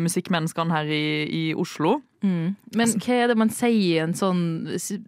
musikkmenneskene 0.04 0.70
her 0.76 0.84
i, 0.92 1.02
i 1.50 1.54
Oslo. 1.54 2.02
mm. 2.22 2.56
Men 2.76 2.88
hva 3.00 3.14
er 3.22 3.26
det 3.32 3.36
man 3.38 3.48
sier 3.50 3.72
i 3.96 3.98
en 4.04 4.12
sånn 4.14 4.44
s- 4.76 4.92
Ja, 4.92 5.00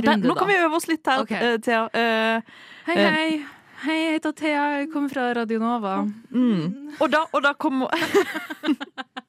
speedrunde, 0.00 0.24
nå 0.26 0.34
da? 0.34 0.40
kan 0.40 0.48
vi 0.48 0.56
øve 0.64 0.76
oss 0.76 0.88
litt 0.88 1.06
her, 1.06 1.20
okay. 1.22 1.54
eh, 1.54 1.58
Thea. 1.58 1.84
Uh, 1.92 2.40
Hei, 2.86 2.96
eh, 2.96 3.10
hei. 3.10 3.44
Hei, 3.80 3.94
jeg 3.96 4.12
heter 4.18 4.32
Thea, 4.36 4.64
jeg 4.80 4.90
kommer 4.92 5.08
fra 5.08 5.32
Radio 5.34 5.58
Nova. 5.58 6.02
Mm. 6.30 6.90
Og 7.00 7.10
da, 7.12 7.22
og 7.32 7.42
da 7.42 7.52
kommer 7.56 7.88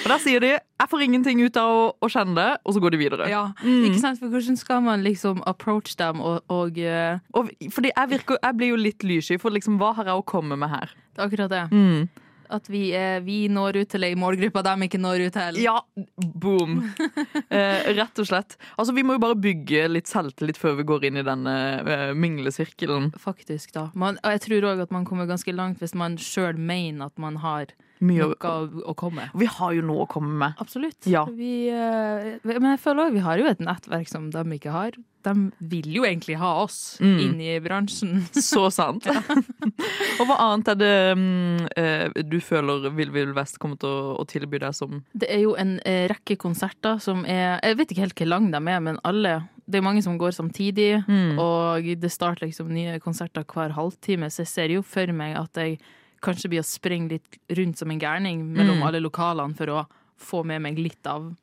Og 0.00 0.06
da 0.08 0.16
sier 0.18 0.40
de 0.40 0.50
'jeg 0.56 0.88
får 0.88 1.02
ingenting 1.04 1.42
ut 1.44 1.56
av 1.60 1.68
å, 1.70 1.82
å 2.02 2.08
kjenne 2.08 2.34
det', 2.34 2.58
og 2.64 2.74
så 2.74 2.80
går 2.80 2.90
de 2.90 2.98
videre. 2.98 3.28
Ja, 3.28 3.52
Mm. 3.62 3.84
ikke 3.90 4.00
sant? 4.00 4.18
For 4.18 4.28
hvordan 4.28 4.56
skal 4.56 4.80
man 4.82 5.02
liksom 5.04 5.42
approach 5.46 5.96
dem 5.96 6.20
og, 6.20 6.42
og 6.48 6.78
uh... 6.78 7.18
Og, 7.34 7.50
fordi 7.70 7.90
jeg, 7.96 8.08
virker, 8.08 8.38
jeg 8.42 8.56
blir 8.56 8.68
jo 8.72 8.76
litt 8.76 9.02
lyssky, 9.04 9.38
for 9.38 9.50
liksom, 9.50 9.78
hva 9.78 9.94
har 9.94 10.04
jeg 10.04 10.14
å 10.14 10.24
komme 10.24 10.56
med 10.56 10.70
her? 10.70 10.90
Det 11.14 11.20
er 11.22 11.28
akkurat 11.28 11.50
det. 11.50 11.70
Mm. 11.70 12.08
At 12.50 12.66
vi, 12.66 12.90
eh, 12.92 13.20
vi 13.22 13.46
når 13.46 13.76
ut 13.84 13.88
til 13.88 14.02
ei 14.02 14.14
målgruppe 14.18 14.62
de 14.64 14.72
ikke 14.88 14.98
når 14.98 15.26
ut 15.28 15.32
til. 15.36 15.60
Ja, 15.62 15.76
boom. 16.18 16.80
Eh, 17.50 17.92
rett 17.94 18.18
og 18.18 18.26
slett. 18.26 18.56
Altså, 18.78 18.94
Vi 18.94 19.02
må 19.02 19.14
jo 19.14 19.18
bare 19.22 19.34
bygge 19.38 19.88
litt 19.90 20.06
selvtillit 20.06 20.56
før 20.58 20.76
vi 20.78 20.84
går 20.86 21.04
inn 21.04 21.16
i 21.18 21.22
denne 21.26 21.54
eh, 21.86 22.12
minglesirkelen. 22.14 23.12
Faktisk, 23.18 23.72
da. 23.74 23.90
Man, 23.94 24.18
og 24.24 24.30
jeg 24.34 24.40
tror 24.40 24.66
òg 24.72 24.82
at 24.82 24.90
man 24.90 25.04
kommer 25.04 25.26
ganske 25.26 25.52
langt 25.54 25.78
hvis 25.78 25.94
man 25.94 26.16
sjøl 26.16 26.56
mener 26.58 27.06
at 27.06 27.18
man 27.18 27.36
har 27.42 27.66
Mye 28.00 28.24
noe 28.30 28.36
å, 28.40 28.82
å, 28.90 28.94
komme 28.96 29.20
med. 29.26 29.34
vi 29.42 29.46
har 29.46 29.72
jo 29.76 29.82
noe 29.84 30.06
å 30.06 30.08
komme 30.08 30.32
med. 30.40 30.54
Absolutt. 30.62 31.04
Ja. 31.10 31.26
Vi, 31.28 31.68
eh, 31.68 32.38
men 32.48 32.70
jeg 32.72 32.80
føler 32.80 33.04
også, 33.06 33.14
vi 33.18 33.24
har 33.26 33.38
jo 33.42 33.48
et 33.50 33.60
nettverk 33.60 34.08
som 34.08 34.30
de 34.32 34.44
ikke 34.56 34.72
har. 34.72 34.96
De 35.20 35.34
vil 35.68 35.88
jo 35.98 36.06
egentlig 36.08 36.38
ha 36.40 36.54
oss 36.62 36.96
Mm. 37.00 37.18
inn 37.20 37.40
i 37.44 37.58
bransjen. 37.60 38.22
Så 38.40 38.70
sant. 38.72 39.04
og 40.20 40.24
hva 40.28 40.38
annet 40.46 40.70
er 40.72 40.78
det 40.80 40.94
mm, 41.18 41.68
eh, 41.76 42.22
du 42.24 42.38
føler 42.40 42.88
Vill 42.96 43.12
Vill 43.12 43.34
Vest 43.36 43.58
kommer 43.60 43.76
til 43.80 43.90
å, 43.92 44.16
å 44.22 44.24
tilby 44.28 44.58
deg 44.62 44.72
som 44.76 45.02
Det 45.12 45.28
er 45.28 45.42
jo 45.44 45.52
en 45.60 45.76
eh, 45.84 46.06
rekke 46.10 46.38
konserter 46.40 46.98
som 47.04 47.24
er 47.28 47.58
Jeg 47.60 47.76
vet 47.82 47.92
ikke 47.92 48.06
helt 48.06 48.16
hvor 48.22 48.30
lange 48.32 48.50
de 48.54 48.60
er, 48.72 48.80
men 48.80 48.98
alle 49.04 49.34
Det 49.70 49.78
er 49.78 49.84
mange 49.86 50.02
som 50.02 50.16
går 50.18 50.32
samtidig. 50.34 51.04
Mm. 51.06 51.36
Og 51.38 51.92
det 52.00 52.10
starter 52.10 52.48
liksom 52.48 52.72
nye 52.74 52.96
konserter 53.04 53.44
hver 53.46 53.76
halvtime, 53.76 54.26
så 54.32 54.42
jeg 54.42 54.50
ser 54.50 54.72
jo 54.74 54.82
for 54.82 55.12
meg 55.14 55.36
at 55.38 55.60
jeg 55.60 55.76
kanskje 56.22 56.50
blir 56.52 56.60
å 56.62 56.66
springe 56.68 57.08
litt 57.14 57.38
rundt 57.56 57.78
som 57.80 57.90
en 57.90 57.98
gærning 58.00 58.42
mellom 58.52 58.78
Mm. 58.80 58.86
alle 58.86 59.00
lokalene 59.00 59.56
for 59.56 59.66
å 59.66 59.86
få 60.20 60.44
med 60.44 60.60
meg 60.62 60.78
litt 60.78 61.06
av 61.06 61.34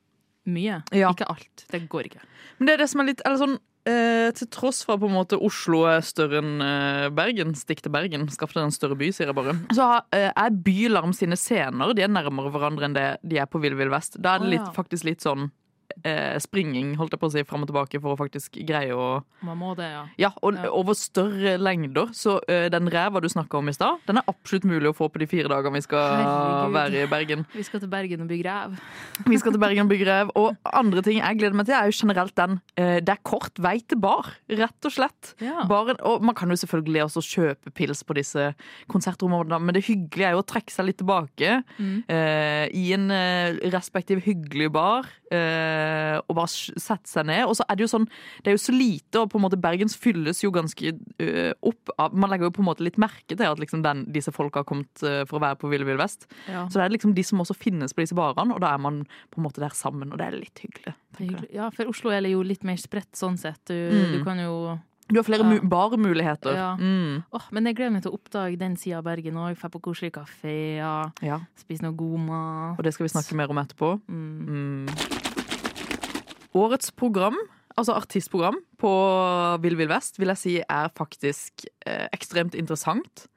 mye. 0.47 0.83
Ja. 0.93 1.11
Ikke 1.11 1.27
alt. 1.27 1.65
Det 1.71 1.87
går 1.89 2.03
ikke. 2.11 2.21
Men 2.59 2.67
det 2.67 2.73
er 2.73 2.77
det 2.85 2.89
som 2.89 3.01
er 3.01 3.05
litt 3.09 3.21
eller 3.25 3.37
sånn, 3.37 3.57
eh, 3.85 4.31
Til 4.31 4.47
tross 4.47 4.83
for 4.85 4.97
på 4.97 5.07
en 5.07 5.15
måte 5.15 5.37
Oslo 5.41 5.85
er 5.87 6.01
større 6.01 6.39
enn 6.41 6.61
eh, 6.61 7.09
Bergen, 7.09 7.53
stikk 7.55 7.81
til 7.81 7.91
Bergen, 7.91 8.27
skaff 8.29 8.53
deg 8.53 8.63
en 8.63 8.71
større 8.71 8.97
by, 8.97 9.09
sier 9.11 9.27
jeg 9.27 9.35
bare. 9.35 9.53
Så 9.73 10.01
eh, 10.13 10.31
er 10.35 10.49
Bylarm 10.51 11.13
sine 11.15 11.35
scener 11.39 11.93
de 11.95 12.03
er 12.03 12.07
nærmere 12.11 12.51
hverandre 12.51 12.83
enn 12.85 12.93
det 12.93 13.17
de 13.23 13.37
er 13.39 13.45
på 13.47 13.59
Vill 13.61 13.75
Vill 13.75 13.89
Vest. 13.89 14.21
Da 14.21 14.35
er 14.35 14.39
det 14.39 14.49
litt, 14.59 14.73
faktisk 14.75 15.03
litt 15.05 15.21
sånn 15.21 15.49
eh, 16.03 16.37
springing, 16.39 16.95
holdt 16.99 17.11
jeg 17.15 17.19
på 17.19 17.27
å 17.29 17.31
si, 17.31 17.43
fram 17.43 17.63
og 17.63 17.69
tilbake 17.71 18.01
for 18.01 18.13
å 18.15 18.17
faktisk 18.19 18.57
greie 18.67 18.91
å 18.93 19.23
Man 19.43 19.57
må 19.57 19.75
det, 19.77 19.87
ja. 19.91 20.03
Ja, 20.17 20.31
og 20.41 20.53
Ja. 20.57 20.69
over 20.71 20.93
større 20.93 21.57
lengder. 21.57 22.07
Så 22.13 22.39
eh, 22.49 22.69
den 22.69 22.89
ræva 22.89 23.21
du 23.21 23.27
snakka 23.29 23.57
om 23.57 23.69
i 23.69 23.73
stad, 23.73 23.99
den 24.07 24.17
er 24.17 24.23
absolutt 24.27 24.65
mulig 24.65 24.89
å 24.89 24.95
få 24.97 25.09
på 25.11 25.19
de 25.19 25.27
fire 25.27 25.47
dagene 25.47 25.73
vi 25.77 25.81
skal 25.81 26.17
Herregud. 26.17 26.73
være 26.73 27.03
i 27.03 27.07
Bergen. 27.07 27.45
Vi 27.53 27.63
skal 27.63 27.79
til 27.79 27.89
Bergen 27.89 28.21
og 28.21 28.27
bygge 28.29 28.45
ræv. 28.49 28.77
Vi 29.27 29.37
skal 29.37 29.51
til 29.53 29.59
Bergen 29.61 29.85
og 29.85 29.89
bygge 29.93 30.05
rev. 30.09 30.31
Og 30.35 30.55
andre 30.73 31.01
ting 31.05 31.19
jeg 31.21 31.37
gleder 31.39 31.55
meg 31.55 31.65
til, 31.69 31.75
er 31.75 31.85
jo 31.91 31.97
generelt 32.01 32.35
den. 32.35 32.59
eh, 32.77 32.99
Det 32.99 33.09
er 33.09 33.21
kort 33.23 33.57
vei 33.59 33.79
til 33.87 33.99
bar, 33.99 34.33
rett 34.49 34.85
og 34.85 34.91
slett. 34.91 35.33
Ja. 35.41 35.63
Baren, 35.69 35.97
og 36.03 36.21
man 36.21 36.35
kan 36.35 36.49
jo 36.49 36.55
selvfølgelig 36.55 37.03
også 37.07 37.21
kjøpe 37.23 37.71
pils 37.73 38.03
på 38.03 38.15
disse 38.17 38.53
konsertrommene, 38.91 39.59
men 39.61 39.73
det 39.77 39.85
hyggelige 39.87 40.27
er 40.31 40.35
jo 40.35 40.41
å 40.43 40.47
trekke 40.47 40.73
seg 40.73 40.85
litt 40.89 40.97
tilbake 41.01 41.63
Mm. 41.79 42.03
eh, 42.09 42.67
i 42.73 42.93
en 42.95 43.09
eh, 43.11 43.53
respektiv 43.73 44.21
hyggelig 44.25 44.71
bar. 44.73 45.05
Eh, 45.31 45.86
å 46.27 46.35
bare 46.37 46.47
sette 46.79 47.07
seg 47.09 47.25
ned. 47.29 47.45
Og 47.49 47.55
så 47.59 47.65
er 47.69 47.75
det 47.79 47.85
jo 47.85 47.91
sånn, 47.91 48.07
det 48.43 48.51
er 48.51 48.57
jo 48.57 48.63
så 48.65 48.75
lite, 48.75 49.21
og 49.21 49.29
på 49.33 49.39
en 49.39 49.45
måte 49.45 49.59
Bergens 49.61 49.95
fylles 49.99 50.43
jo 50.43 50.51
ganske 50.55 50.93
eh, 51.19 51.53
opp 51.61 51.93
av 51.97 52.13
Man 52.17 52.29
legger 52.33 52.49
jo 52.49 52.55
på 52.57 52.63
en 52.63 52.69
måte 52.69 52.83
litt 52.85 52.97
merke 53.01 53.35
til 53.35 53.45
at 53.47 53.59
liksom 53.61 53.81
den, 53.85 54.05
disse 54.13 54.31
folka 54.35 54.61
har 54.63 54.67
kommet 54.69 55.03
eh, 55.03 55.23
for 55.29 55.39
å 55.39 55.43
være 55.47 55.59
på 55.61 55.69
Ville 55.71 55.85
Ville 55.87 56.01
Vest. 56.01 56.27
Ja. 56.47 56.65
Så 56.67 56.79
det 56.79 56.85
er 56.87 56.95
liksom 56.97 57.13
de 57.17 57.23
som 57.23 57.39
også 57.43 57.55
finnes 57.57 57.93
på 57.95 58.01
disse 58.05 58.15
barene, 58.17 58.53
og 58.53 58.61
da 58.63 58.73
er 58.75 58.81
man 58.83 59.03
på 59.31 59.39
en 59.41 59.47
måte 59.47 59.63
der 59.63 59.73
sammen, 59.77 60.11
og 60.11 60.17
det 60.19 60.27
er 60.27 60.37
litt 60.39 60.59
hyggelig. 60.63 60.93
hyggelig. 61.17 61.49
Ja, 61.55 61.69
for 61.73 61.89
Oslo 61.89 62.11
er 62.13 62.21
jo 62.29 62.43
litt 62.45 62.63
mer 62.67 62.77
spredt 62.77 63.13
sånn 63.17 63.37
sett. 63.39 63.61
Du, 63.67 63.73
Mm. 63.73 64.11
du 64.17 64.23
kan 64.23 64.37
jo 64.39 64.79
Du 65.09 65.15
har 65.15 65.23
flere 65.23 65.39
Ja. 65.39 65.47
mu 65.47 65.59
barmuligheter. 65.69 66.53
Ja. 66.53 66.75
Mm. 66.75 67.23
Oh, 67.31 67.41
Men 67.51 67.63
jeg 67.65 67.77
gleder 67.77 67.91
meg 67.93 68.01
til 68.03 68.11
å 68.11 68.17
oppdage 68.19 68.57
den 68.59 68.75
sida 68.75 68.97
av 68.97 69.05
Bergen 69.05 69.35
òg. 69.35 69.55
Dra 69.57 69.69
på 69.69 69.79
koselige 69.79 70.11
kafeer, 70.19 71.13
ja. 71.23 71.39
spise 71.55 71.81
noe 71.81 71.95
god 71.95 72.19
mat. 72.19 72.77
Og 72.77 72.83
det 72.83 72.93
skal 72.93 73.05
vi 73.07 73.13
snakke 73.15 73.33
mer 73.39 73.47
om 73.49 73.57
etterpå. 73.57 74.01
Mm. 74.09 74.85
Mm. 74.85 75.16
Årets 76.57 76.91
program, 76.97 77.37
altså 77.77 77.95
artistprogram 77.97 78.59
på 78.81 78.91
Vill 79.63 79.77
Vill 79.79 79.91
Vest, 79.91 80.19
vil 80.19 80.33
jeg 80.33 80.41
si 80.41 80.53
er 80.63 80.93
faktisk 80.97 81.67
eh, 81.85 82.07
ekstremt 82.15 82.57
interessant. 82.57 83.27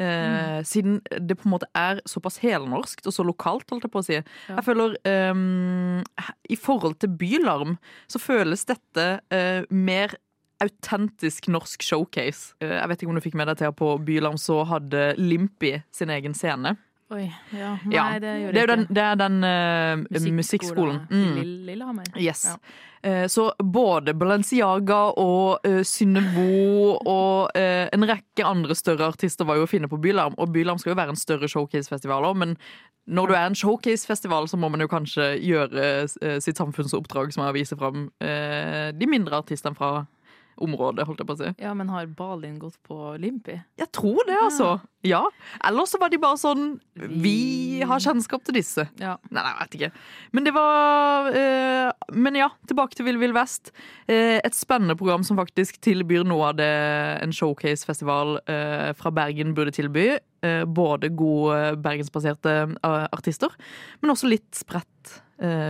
Eh, 0.00 0.62
Siden 0.64 1.00
det 1.20 1.36
på 1.36 1.46
en 1.48 1.52
måte 1.52 1.68
er 1.76 2.00
såpass 2.08 2.38
helnorskt 2.42 3.06
og 3.08 3.14
så 3.14 3.24
lokalt, 3.28 3.68
holdt 3.70 3.84
jeg 3.86 3.92
på 3.92 4.00
å 4.00 4.06
si. 4.06 4.18
Ja. 4.18 4.56
Jeg 4.56 4.66
føler 4.70 4.96
ehm, 5.08 6.00
I 6.48 6.56
forhold 6.56 6.96
til 7.02 7.12
Bylarm 7.20 7.76
så 8.10 8.22
føles 8.22 8.64
dette 8.68 9.08
eh, 9.34 9.68
mer 9.68 10.16
autentisk 10.62 11.48
norsk 11.50 11.82
showcase. 11.84 12.54
Eh, 12.62 12.76
jeg 12.78 12.88
vet 12.88 13.02
ikke 13.02 13.12
om 13.12 13.18
du 13.20 13.24
fikk 13.24 13.36
med 13.38 13.50
deg 13.50 13.60
til 13.60 13.72
at 13.72 13.78
på 13.78 13.92
Bylarm 14.06 14.40
så 14.40 14.62
hadde 14.70 15.12
Limpi 15.20 15.76
sin 15.94 16.12
egen 16.14 16.36
scene. 16.38 16.76
Oi, 17.12 17.26
ja. 17.52 17.74
Nei, 17.84 17.92
Ja, 17.94 18.04
det 18.22 18.30
gjør 18.40 18.52
Det 18.52 18.60
er 18.62 18.62
jeg 18.62 18.68
den, 18.70 18.80
ikke. 18.86 18.94
det 18.96 19.02
er 19.04 19.16
den 19.20 19.44
eh, 19.44 20.32
musikkskolen. 20.38 21.00
i 21.10 21.14
Mm. 21.22 21.42
Lillehammer. 21.66 22.04
Yes. 22.16 22.44
Ja. 22.46 22.56
Eh, 23.02 23.26
Så 23.28 23.50
både 23.58 24.14
Balenciaga 24.14 25.00
og 25.18 25.60
uh, 25.66 25.82
Synnevo 25.82 26.96
og 27.04 27.50
uh, 27.56 27.88
en 27.92 28.06
rekke 28.08 28.44
andre 28.46 28.74
større 28.78 29.10
artister 29.12 29.44
var 29.44 29.56
jo 29.60 29.66
å 29.66 29.70
finne 29.70 29.88
på 29.90 29.98
Bylarm. 30.00 30.34
Og 30.38 30.52
Bylarm 30.54 30.78
skal 30.78 30.94
jo 30.94 31.00
være 31.02 31.10
en 31.16 31.20
større 31.20 31.48
showcase-festival 31.50 32.24
òg, 32.30 32.36
men 32.36 32.56
når 33.10 33.26
du 33.28 33.34
er 33.34 33.46
en 33.50 33.54
showcase-festival, 33.58 34.46
så 34.48 34.56
må 34.56 34.68
man 34.70 34.80
jo 34.80 34.86
kanskje 34.88 35.32
gjøre 35.42 35.86
eh, 36.22 36.38
sitt 36.40 36.56
samfunnsoppdrag, 36.56 37.32
som 37.34 37.42
er 37.42 37.50
å 37.50 37.56
vise 37.56 37.74
fram 37.76 38.04
eh, 38.22 38.92
de 38.94 39.08
mindre 39.10 39.40
artistene 39.42 39.74
fra 39.74 40.06
området, 40.60 41.06
holdt 41.08 41.22
jeg 41.22 41.28
på 41.28 41.36
å 41.36 41.40
si. 41.40 41.50
ja, 41.62 41.72
men 41.74 41.88
har 41.92 42.06
Balin 42.18 42.58
gått 42.60 42.76
på 42.86 43.14
Limpi? 43.20 43.58
Jeg 43.80 43.90
tror 43.94 44.20
det, 44.28 44.36
altså. 44.42 44.80
Ja. 45.02 45.24
Eller 45.66 45.86
så 45.90 45.98
var 45.98 46.12
de 46.12 46.18
bare 46.22 46.38
sånn 46.38 46.76
Vi 46.94 47.82
har 47.82 47.98
kjennskap 48.02 48.44
til 48.46 48.54
disse. 48.54 48.84
Ja. 49.00 49.16
Nei, 49.30 49.42
nei, 49.42 49.50
jeg 49.50 49.58
vet 49.64 49.76
ikke. 49.78 49.90
Men 50.36 50.46
det 50.46 50.52
var 50.54 51.30
eh, 51.34 51.88
Men 52.14 52.38
ja, 52.38 52.50
tilbake 52.70 52.94
til 52.94 53.08
Vill 53.08 53.18
Vill 53.18 53.34
Vest. 53.34 53.72
Eh, 54.06 54.38
et 54.38 54.54
spennende 54.54 54.94
program 54.98 55.24
som 55.26 55.40
faktisk 55.40 55.80
tilbyr 55.82 56.22
noe 56.28 56.52
av 56.52 56.60
det 56.60 56.70
en 57.24 57.34
showcasefestival 57.34 58.36
eh, 58.46 58.92
fra 58.98 59.10
Bergen 59.14 59.56
burde 59.58 59.74
tilby. 59.74 60.12
Eh, 60.42 60.62
både 60.66 61.10
gode 61.18 61.76
bergensbaserte 61.82 62.54
eh, 62.70 63.04
artister, 63.14 63.50
men 64.02 64.14
også 64.14 64.30
litt 64.30 64.50
spredt 64.58 65.18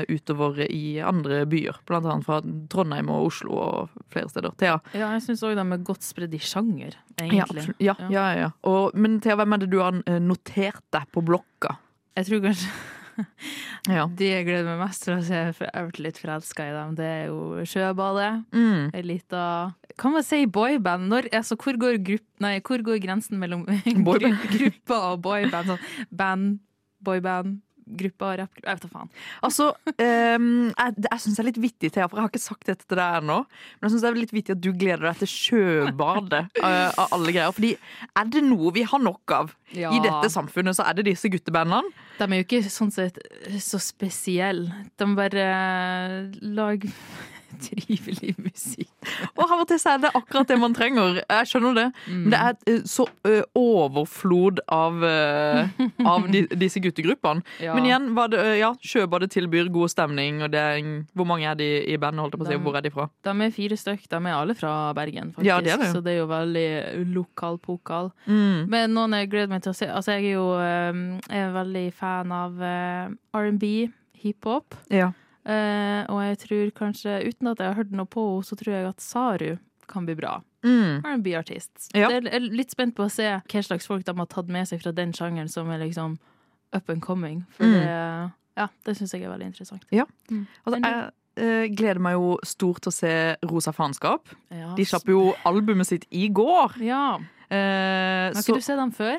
utover 0.08 0.60
i 0.68 0.98
andre 1.00 1.42
byer. 1.48 1.78
Blant 1.88 2.06
annet 2.06 2.26
fra 2.28 2.40
Trondheim 2.72 3.08
og 3.12 3.28
Oslo 3.30 3.56
og 3.58 3.94
flere 4.12 4.28
steder. 4.32 4.54
Thea? 4.60 4.78
Ja, 4.94 5.12
jeg 5.16 5.24
syns 5.26 5.42
òg 5.48 5.56
de 5.58 5.64
er 5.64 5.84
godt 5.88 6.04
spredd 6.06 6.34
i 6.36 6.40
sjanger, 6.42 6.96
Ja, 7.18 7.26
egentlig. 7.28 7.68
ja, 7.80 7.94
ja, 7.98 8.10
ja, 8.12 8.26
ja. 8.46 8.50
Og, 8.68 8.92
men 8.94 9.20
Thea, 9.24 9.36
hvem 9.40 9.56
er 9.56 9.62
det 9.64 9.70
du 9.72 9.78
har 9.82 9.96
eh, 10.06 10.18
notert 10.22 10.82
deg 10.92 11.08
på 11.14 11.24
blokka? 11.24 11.76
Jeg 12.18 12.28
tror 12.28 12.42
kanskje 12.48 12.68
Ja. 13.92 14.06
de 14.08 14.24
jeg 14.28 14.44
gleder 14.46 14.64
meg 14.70 14.78
mest 14.86 15.02
til 15.04 15.16
å 15.18 15.22
se, 15.26 15.38
for 15.56 15.66
jeg 15.68 15.86
vært 15.88 15.98
litt 16.00 16.18
forelska 16.22 16.64
i 16.68 16.72
dem, 16.72 16.92
det 16.96 17.08
er 17.08 17.24
jo 17.32 17.64
Sjøbadet. 17.68 18.28
Mm. 18.54 18.86
Ei 18.94 19.02
lita 19.04 19.42
Kan 20.00 20.14
man 20.14 20.24
si 20.24 20.44
boyband? 20.48 21.08
Når, 21.12 21.28
altså, 21.36 21.58
hvor, 21.60 21.76
går 21.82 21.98
grupp, 22.06 22.24
nei, 22.40 22.54
hvor 22.64 22.80
går 22.86 23.00
grensen 23.04 23.40
mellom 23.42 23.66
Boyband. 24.06 24.38
gru- 24.54 24.96
og 24.96 25.20
boyband? 25.26 25.74
Sånn 25.74 26.08
band, 26.22 26.54
boyband, 27.04 27.58
grupper, 27.96 28.38
rapp 28.42 28.60
Jeg 28.62 28.66
vet 28.76 28.82
da 28.86 28.88
faen. 28.92 29.10
Altså, 29.42 29.68
um, 29.88 30.46
jeg, 30.72 30.94
det- 30.96 31.10
jeg 31.12 31.20
syns 31.24 31.36
det 31.36 31.42
er 31.42 31.48
litt 31.50 31.60
vittig, 31.62 31.92
Thea, 31.92 32.08
for 32.08 32.16
jeg 32.18 32.24
har 32.26 32.32
ikke 32.32 32.42
sagt 32.44 32.66
dette 32.70 32.86
til 32.88 32.96
deg 33.00 33.18
ennå. 33.22 33.38
Men 33.46 33.88
jeg 33.88 33.90
synes 33.94 34.02
det 34.02 34.10
er 34.10 34.20
litt 34.20 34.32
vittig 34.36 34.56
at 34.56 34.60
du 34.64 34.70
gleder 34.72 35.06
deg 35.08 35.20
til 35.22 35.32
sjøbadet 35.32 36.42
uh, 36.62 36.92
av 37.02 37.12
alle 37.18 37.32
greier. 37.34 37.52
Fordi 37.56 37.74
er 38.16 38.30
det 38.32 38.44
noe 38.46 38.72
vi 38.76 38.82
har 38.88 39.02
nok 39.02 39.36
av 39.38 39.54
Ja. 39.72 39.88
i 39.96 40.00
dette 40.04 40.28
samfunnet, 40.28 40.76
så 40.76 40.84
er 40.84 40.98
det 40.98 41.06
disse 41.06 41.30
guttebandene. 41.32 41.88
De 42.18 42.24
er 42.26 42.42
jo 42.42 42.44
ikke 42.44 42.58
sånn 42.68 42.90
sett 42.92 43.16
så 43.58 43.78
spesielle. 43.80 44.68
De 45.00 45.06
bare 45.16 45.46
lager 46.42 46.92
trivelig 47.66 48.34
musikk. 48.38 48.90
Og 49.36 49.44
av 49.46 49.62
og 49.62 49.68
til 49.70 49.80
så 49.80 49.94
er 49.94 50.02
det 50.04 50.12
akkurat 50.16 50.48
det 50.50 50.58
man 50.60 50.74
trenger. 50.76 51.20
Jeg 51.20 51.50
skjønner 51.50 51.76
det. 51.78 51.86
Men 52.08 52.32
det 52.32 52.40
er 52.40 52.56
eh, 52.70 52.80
så 52.88 53.06
eh, 53.28 53.42
overflod 53.58 54.62
av, 54.72 55.02
eh, 55.06 55.82
av 56.08 56.28
de, 56.32 56.44
disse 56.58 56.82
guttegruppene. 56.82 57.42
Ja. 57.62 57.76
Men 57.76 57.84
igjen, 57.86 58.06
var 58.16 58.30
det, 58.32 58.40
ja, 58.58 58.72
Sjøbadet 58.82 59.28
tilbyr 59.30 59.68
god 59.70 59.92
stemning. 59.92 60.40
Og 60.42 60.50
det 60.50 60.62
hvor 61.14 61.26
mange 61.28 61.46
er 61.46 61.58
de 61.58 61.68
i 61.92 61.98
bandet? 62.00 62.24
holdt 62.24 62.34
jeg 62.34 62.40
på 62.40 62.46
å 62.46 62.50
si, 62.50 62.58
Hvor 62.64 62.78
er 62.78 62.84
de 62.84 62.90
fra? 62.94 63.06
De 63.22 63.34
er 63.46 63.52
fire 63.54 63.78
stykk. 63.78 64.08
De 64.10 64.18
er 64.18 64.34
alle 64.34 64.56
fra 64.58 64.72
Bergen, 64.96 65.30
faktisk. 65.36 65.46
Ja, 65.46 65.60
det 65.62 65.74
er 65.76 65.82
det. 65.84 65.92
Så 65.94 66.02
det 66.02 66.16
er 66.16 66.22
jo 66.22 66.28
veldig 66.30 66.66
lokal-pokal. 67.12 68.10
Mm. 68.26 68.66
Men 68.72 68.96
noen 68.96 69.14
jeg 69.20 69.30
gleder 69.32 69.52
meg 69.52 69.62
til 69.62 69.74
å 69.74 69.78
se 69.78 69.90
Altså, 69.92 70.16
jeg 70.16 70.32
er 70.32 70.38
jo 70.40 70.48
jeg 70.58 71.44
er 71.44 71.54
veldig 71.54 71.86
fan 71.94 72.34
av 72.34 72.62
R&B, 72.62 73.72
hiphop. 74.24 74.78
Ja. 74.90 75.12
Eh, 75.44 76.02
og 76.12 76.20
jeg 76.22 76.38
tror 76.44 76.70
kanskje, 76.78 77.16
uten 77.26 77.50
at 77.50 77.58
jeg 77.62 77.66
har 77.72 77.78
hørt 77.80 77.94
noe 77.94 78.06
på 78.06 78.24
henne, 78.28 78.46
så 78.46 78.58
tror 78.58 78.74
jeg 78.76 78.88
at 78.92 79.02
Saru 79.02 79.50
kan 79.90 80.06
bli 80.06 80.14
bra. 80.16 80.36
Mm. 80.62 81.02
R&B-artist. 81.02 81.88
Ja. 81.94 82.08
Jeg 82.12 82.28
er 82.30 82.44
litt 82.46 82.70
spent 82.70 82.94
på 82.94 83.08
å 83.08 83.10
se 83.10 83.26
hva 83.40 83.62
slags 83.66 83.88
folk 83.90 84.04
de 84.06 84.14
har 84.16 84.28
tatt 84.30 84.52
med 84.52 84.68
seg 84.70 84.82
fra 84.84 84.92
den 84.94 85.10
sjangeren 85.16 85.50
som 85.50 85.70
er 85.74 85.82
liksom 85.82 86.14
up 86.72 86.88
and 86.88 87.02
coming. 87.02 87.42
For 87.56 87.66
Mm. 87.66 87.72
det, 87.74 88.32
ja, 88.56 88.68
det 88.86 88.94
syns 88.96 89.12
jeg 89.12 89.24
er 89.26 89.32
veldig 89.34 89.50
interessant. 89.50 89.84
Altså, 89.90 90.78
jeg 90.78 91.10
uh, 91.42 91.66
gleder 91.74 92.00
meg 92.00 92.14
jo 92.14 92.38
stort 92.46 92.80
til 92.84 92.92
å 92.92 92.94
se 92.94 93.12
Rosa 93.50 93.72
faenskap. 93.72 94.30
Ja, 94.54 94.74
De 94.78 94.84
slapp 94.86 95.08
jo 95.10 95.34
albumet 95.44 95.86
sitt 95.90 96.06
i 96.10 96.28
går. 96.28 96.78
Ja. 96.80 97.18
Uh, 97.50 98.30
Har 98.30 98.38
så 98.38 98.46
ikke 98.54 98.62
du 98.62 98.64
sett 98.70 98.78
dem 98.78 98.92
før? 98.96 99.18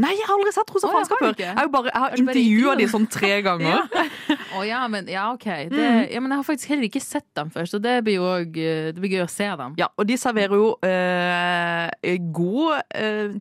Nei, 0.00 0.14
jeg 0.16 0.24
har 0.24 0.38
aldri 0.38 0.52
sett 0.54 0.70
Rosa 0.72 0.88
oh, 0.88 0.92
faenskap 0.96 1.18
før! 1.20 1.34
Jeg 1.36 1.52
har, 1.56 1.68
bare, 1.68 1.90
jeg 1.92 2.00
har 2.00 2.14
intervjua 2.16 2.76
de 2.80 2.86
sånn 2.88 3.06
tre 3.12 3.32
ganger. 3.44 3.82
Å 4.58 4.62
ja, 4.66 4.80
men 4.92 5.06
ja, 5.10 5.26
OK. 5.32 5.44
Det, 5.44 5.70
Mm. 5.72 6.08
ja, 6.12 6.20
men 6.20 6.30
jeg 6.34 6.38
har 6.38 6.44
faktisk 6.48 6.68
heller 6.72 6.86
ikke 6.88 7.00
sett 7.02 7.26
dem 7.38 7.50
før, 7.50 7.64
så 7.68 7.80
det 7.82 7.94
blir 8.04 8.18
jo 8.18 8.26
òg 8.28 8.52
Det 8.52 9.00
blir 9.00 9.14
gøy 9.16 9.24
å 9.24 9.30
se 9.30 9.48
dem. 9.56 9.74
Ja, 9.78 9.88
og 9.96 10.06
de 10.06 10.16
serverer 10.20 10.56
jo 10.58 10.76
eh, 10.82 12.18
god, 12.32 12.82
eh, 12.94 13.34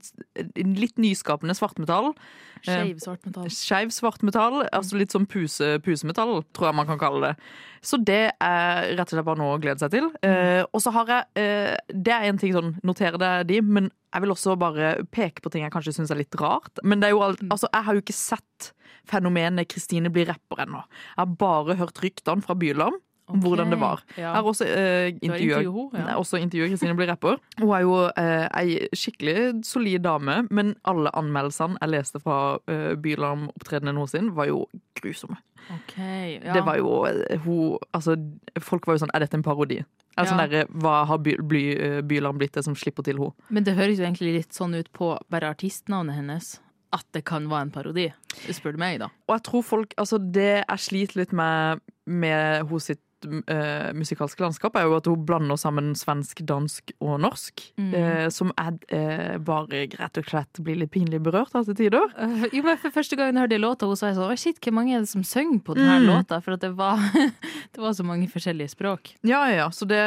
litt 0.61 0.97
nyskapende 1.01 1.55
svartmetall. 1.57 2.13
Skeiv 2.61 2.99
svartmetall. 3.01 3.47
Skeiv 3.49 3.89
svartmetall, 3.95 4.59
altså 4.71 4.99
litt 4.99 5.13
sånn 5.15 5.25
puse, 5.29 5.79
pusemetall, 5.81 6.43
tror 6.53 6.69
jeg 6.69 6.77
man 6.77 6.89
kan 6.91 6.99
kalle 7.01 7.31
det. 7.31 7.33
Så 7.81 7.97
det 8.05 8.19
er 8.37 8.91
rett 8.93 9.07
og 9.09 9.15
slett 9.15 9.25
bare 9.25 9.41
noe 9.41 9.55
å 9.57 9.61
glede 9.63 9.81
seg 9.81 9.95
til. 9.95 10.11
Eh, 10.21 10.61
og 10.69 10.83
så 10.83 10.93
har 10.93 11.09
jeg 11.09 11.25
eh, 11.41 11.75
Det 11.89 12.13
er 12.13 12.27
en 12.29 12.37
ting 12.37 12.53
sånn, 12.53 12.75
noter 12.85 13.17
det 13.17 13.33
de, 13.49 13.61
men 13.65 13.89
jeg 14.11 14.23
vil 14.23 14.33
også 14.33 14.57
bare 14.59 14.93
peke 15.13 15.43
på 15.43 15.51
ting 15.51 15.63
jeg 15.65 15.73
kanskje 15.73 15.95
syns 15.95 16.11
er 16.11 16.19
litt 16.19 16.35
rart. 16.39 16.81
Men 16.83 17.01
det 17.01 17.09
er 17.09 17.15
jo 17.15 17.23
alt, 17.25 17.43
altså, 17.47 17.69
jeg 17.71 17.87
har 17.87 17.95
jo 17.95 18.03
ikke 18.03 18.17
sett 18.17 18.71
fenomenet 19.09 19.69
Kristine 19.71 20.11
blir 20.13 20.27
rapper 20.29 20.65
ennå. 20.65 20.83
Jeg 21.15 21.21
har 21.23 21.37
bare 21.39 21.77
hørt 21.79 22.03
ryktene 22.03 22.43
fra 22.45 22.57
Bylarm 22.59 22.99
om 23.31 23.41
hvordan 23.43 23.71
det 23.73 23.79
var. 23.81 24.03
Ja. 24.15 24.29
Jeg 24.31 24.35
har 24.37 24.49
også 24.51 24.67
eh, 24.67 25.11
intervjua 25.21 25.61
ja. 25.97 26.17
Også 26.19 26.39
Kristine 26.51 26.95
blir 26.97 27.09
rapper. 27.11 27.39
Hun 27.59 27.71
er 27.75 27.85
jo 27.85 27.95
eh, 28.09 28.47
ei 28.61 28.87
skikkelig 28.95 29.65
solid 29.67 30.03
dame, 30.05 30.41
men 30.51 30.75
alle 30.87 31.11
anmeldelsene 31.17 31.79
jeg 31.81 31.93
leste 31.95 32.21
fra 32.23 32.57
eh, 32.67 32.93
Bylarm-opptredenen 33.01 33.97
hennes, 33.97 34.35
var 34.35 34.49
jo 34.51 34.65
grusomme. 34.99 35.37
Okay, 35.71 36.39
ja. 36.41 36.53
Det 36.55 36.63
var 36.65 36.77
jo 36.81 37.03
eh, 37.05 37.39
hun 37.45 37.77
Altså, 37.93 38.15
folk 38.59 38.87
var 38.87 38.95
jo 38.97 39.03
sånn 39.03 39.11
Er 39.13 39.21
dette 39.23 39.37
en 39.37 39.43
parodi? 39.45 39.77
Sånn 40.17 40.39
Ja. 40.41 40.47
der, 40.49 40.65
Hva 40.73 41.05
har 41.07 41.21
by, 41.21 41.35
bly, 41.37 41.61
eh, 41.77 42.01
Bylarm 42.01 42.39
blitt 42.41 42.53
det 42.57 42.63
som 42.65 42.75
slipper 42.75 43.05
til 43.05 43.19
henne? 43.21 43.33
Men 43.49 43.63
det 43.67 43.75
høres 43.77 43.99
jo 43.99 44.05
egentlig 44.07 44.33
litt 44.39 44.57
sånn 44.57 44.75
ut 44.75 44.91
på 44.91 45.13
bare 45.29 45.53
artistnavnet 45.53 46.17
hennes. 46.17 46.59
At 46.91 47.05
det 47.13 47.23
kan 47.23 47.47
være 47.47 47.61
en 47.69 47.71
parodi. 47.71 48.07
Spør 48.51 48.73
du 48.75 48.81
meg, 48.81 48.99
da. 48.99 49.07
Og 49.29 49.37
jeg 49.37 49.43
tror 49.47 49.63
folk 49.63 49.93
Altså, 49.97 50.19
det 50.19 50.65
jeg 50.65 50.79
sliter 50.87 51.21
litt 51.23 51.31
med 51.33 51.81
med 52.05 52.67
hos 52.67 52.89
sitt 52.89 52.99
eh, 53.25 53.91
musikalske 53.97 54.43
landskap, 54.43 54.75
er 54.79 54.87
jo 54.89 54.95
at 54.97 55.07
hun 55.09 55.25
blander 55.27 55.57
sammen 55.59 55.91
svensk, 55.97 56.41
dansk 56.47 56.91
og 56.99 57.19
norsk. 57.23 57.63
Mm. 57.79 57.91
Uh, 57.93 58.27
som 58.33 58.51
er 58.59 58.75
eh, 58.93 59.37
bare 59.41 59.85
rett 59.99 60.19
og 60.21 60.27
slett 60.29 60.61
blir 60.63 60.79
litt 60.81 60.91
pinlig 60.93 61.21
berørt 61.23 61.55
av 61.57 61.65
til 61.69 61.77
tider. 61.83 62.07
Uh, 62.17 62.45
jo, 62.51 62.63
men 62.65 62.79
for 62.81 62.93
første 62.95 63.17
gang 63.19 63.31
jeg 63.31 63.43
hørte 63.43 63.61
låta, 63.61 63.89
hun 63.89 63.99
sa 63.99 64.09
jeg 64.11 64.17
sånn 64.19 64.31
Å, 64.33 64.37
shit, 64.39 64.59
hvor 64.63 64.75
mange 64.77 64.95
er 64.97 65.05
det 65.05 65.11
som 65.11 65.23
synger 65.27 65.61
på 65.65 65.77
denne 65.77 65.99
Mm. 66.01 66.07
låta? 66.09 66.41
For 66.41 66.55
at 66.55 66.63
det 66.63 66.71
var, 66.77 66.97
det 67.73 67.81
var 67.81 67.93
så 67.97 68.05
mange 68.07 68.29
forskjellige 68.31 68.73
språk. 68.75 69.13
Ja, 69.27 69.43
ja, 69.51 69.65
ja. 69.65 69.67
Så 69.73 69.85
det 69.89 69.99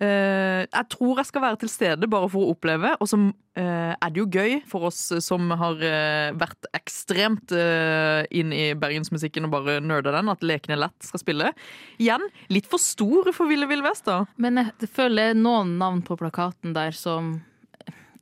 eh, 0.00 0.64
Jeg 0.64 0.86
tror 0.94 1.18
jeg 1.20 1.28
skal 1.30 1.44
være 1.44 1.60
til 1.64 1.70
stede 1.72 2.08
bare 2.10 2.28
for 2.32 2.44
å 2.44 2.54
oppleve. 2.54 2.94
Og 3.00 3.08
så 3.10 3.18
er 3.54 4.10
det 4.10 4.18
jo 4.18 4.26
gøy 4.26 4.56
for 4.66 4.88
oss 4.88 4.98
som 5.22 5.52
har 5.54 5.76
vært 6.34 6.66
ekstremt 6.74 7.52
inn 7.54 8.50
i 8.50 8.64
bergensmusikken 8.74 9.46
og 9.46 9.52
bare 9.52 9.76
nerda 9.78 10.10
den, 10.16 10.30
at 10.32 10.42
Lekene 10.42 10.74
lett 10.80 11.06
skal 11.06 11.22
spille. 11.22 11.52
Igjen, 12.04 12.28
litt 12.52 12.68
for 12.68 12.82
stor 12.82 13.32
for 13.32 13.48
Ville 13.50 13.68
Ville 13.70 13.84
Vest, 13.86 14.04
da. 14.10 14.20
Men 14.36 14.60
jeg 14.60 14.90
føler 14.92 15.32
er 15.32 15.38
noen 15.40 15.76
navn 15.80 16.04
på 16.04 16.18
plakaten 16.20 16.74
der 16.76 16.92
som 16.96 17.38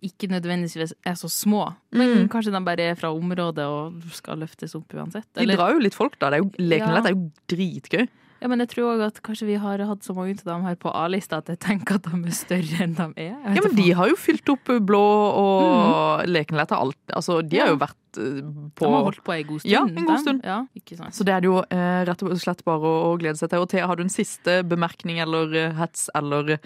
ikke 0.03 0.29
nødvendigvis 0.33 0.95
er 1.07 1.15
så 1.19 1.29
små. 1.31 1.75
Men 1.95 2.25
Mm. 2.25 2.29
kanskje 2.29 2.53
de 2.53 2.61
bare 2.65 2.81
er 2.91 2.95
fra 2.99 3.13
området 3.15 3.65
og 3.65 4.03
skal 4.11 4.39
løftes 4.39 4.75
opp 4.75 4.89
uansett. 4.95 5.27
De 5.35 5.47
drar 5.47 5.73
jo 5.73 5.79
litt 5.79 5.95
folk, 5.95 6.19
da. 6.19 6.31
Det 6.31 6.41
er 6.41 6.43
jo, 6.43 6.51
Ja. 6.59 7.03
er 7.03 7.15
jo 7.15 7.31
dritgøy. 7.49 8.09
ja, 8.43 8.49
men 8.49 8.59
jeg 8.59 8.69
tror 8.71 8.99
òg 8.99 9.07
at 9.07 9.23
kanskje 9.23 9.47
vi 9.47 9.55
har 9.55 9.79
hatt 9.79 10.01
så 10.03 10.13
mange 10.13 10.31
av 10.33 10.45
dem 10.45 10.63
her 10.65 10.75
på 10.75 10.91
A-lista 10.93 11.37
at 11.39 11.47
jeg 11.47 11.61
tenker 11.61 11.95
at 11.95 12.03
de 12.03 12.11
er 12.11 12.31
større 12.35 12.81
enn 12.83 12.95
de 12.95 13.13
er. 13.17 13.55
Ja, 13.55 13.61
men 13.63 13.77
de 13.77 13.93
har 13.93 14.09
jo 14.09 14.17
fylt 14.17 14.49
opp 14.49 14.65
blå 14.85 14.99
og 14.99 16.27
mm. 16.27 16.33
Lekenlett 16.33 16.73
alt 16.73 16.97
Altså, 17.15 17.41
de 17.49 17.59
har 17.59 17.69
jo 17.69 17.77
vært 17.77 18.12
eh, 18.21 18.41
på 18.77 18.85
de 18.87 18.93
har 18.93 19.07
holdt 19.07 19.23
på 19.25 19.35
en 19.35 19.47
god 19.49 19.63
stund. 19.63 19.73
Ja, 19.73 19.83
en 19.87 20.09
god 20.09 20.21
stund. 20.21 20.45
Ja. 20.45 21.09
Så 21.15 21.27
det 21.27 21.35
er 21.35 21.45
det 21.45 21.51
jo 21.51 21.59
eh, 21.63 22.03
rett 22.09 22.25
og 22.27 22.35
slett 22.43 22.63
bare 22.67 22.93
å, 22.93 23.13
glede 23.21 23.41
seg 23.41 23.53
til. 23.53 23.65
Og 23.65 23.71
Thea, 23.73 23.89
har 23.91 23.99
du 23.99 24.05
en 24.05 24.13
siste 24.13 24.59
bemerkning 24.69 25.21
eller 25.25 25.55
eh, 25.59 25.75
hets 25.79 26.09
eller 26.19 26.57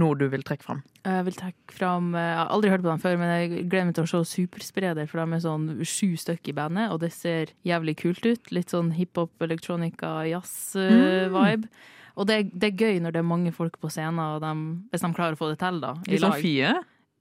noe 0.00 0.18
du 0.18 0.26
vil 0.32 0.44
trekke 0.46 0.66
fram? 0.66 0.84
Jeg 1.06 1.26
vil 1.28 1.36
trekke 1.38 1.74
fram 1.76 2.08
Jeg 2.18 2.32
har 2.34 2.48
aldri 2.50 2.70
hørt 2.72 2.82
på 2.82 2.90
dem 2.90 3.02
før, 3.02 3.18
men 3.20 3.30
jeg 3.30 3.66
gleder 3.68 3.90
meg 3.90 3.98
til 3.98 4.08
å 4.08 4.10
se 4.10 4.22
Superspreder, 4.36 5.06
for 5.10 5.22
de 5.22 5.36
er 5.36 5.44
sånn 5.44 5.68
sju 5.86 6.16
stykker 6.18 6.50
i 6.50 6.56
bandet, 6.56 6.90
og 6.90 7.02
det 7.04 7.12
ser 7.14 7.52
jævlig 7.66 7.98
kult 8.02 8.26
ut. 8.26 8.50
Litt 8.54 8.74
sånn 8.74 8.90
hiphop, 8.96 9.36
elektronika, 9.46 10.18
jazz-vibe. 10.30 11.70
Og 12.16 12.26
det 12.28 12.40
det 12.56 12.72
er 12.72 12.84
gøy 12.86 13.00
når 13.04 13.14
det 13.14 13.20
er 13.20 13.28
mange 13.28 13.52
folk 13.54 13.76
på 13.80 13.90
scenen, 13.92 14.18
og 14.24 14.42
de, 14.42 14.52
hvis 14.90 15.04
de 15.04 15.14
klarer 15.16 15.36
å 15.36 15.40
få 15.40 15.52
det 15.52 15.60
til, 15.62 15.80
da. 15.84 15.94
I 16.06 16.16
Litt 16.16 16.24
sånn 16.24 16.38
fie? 16.42 16.74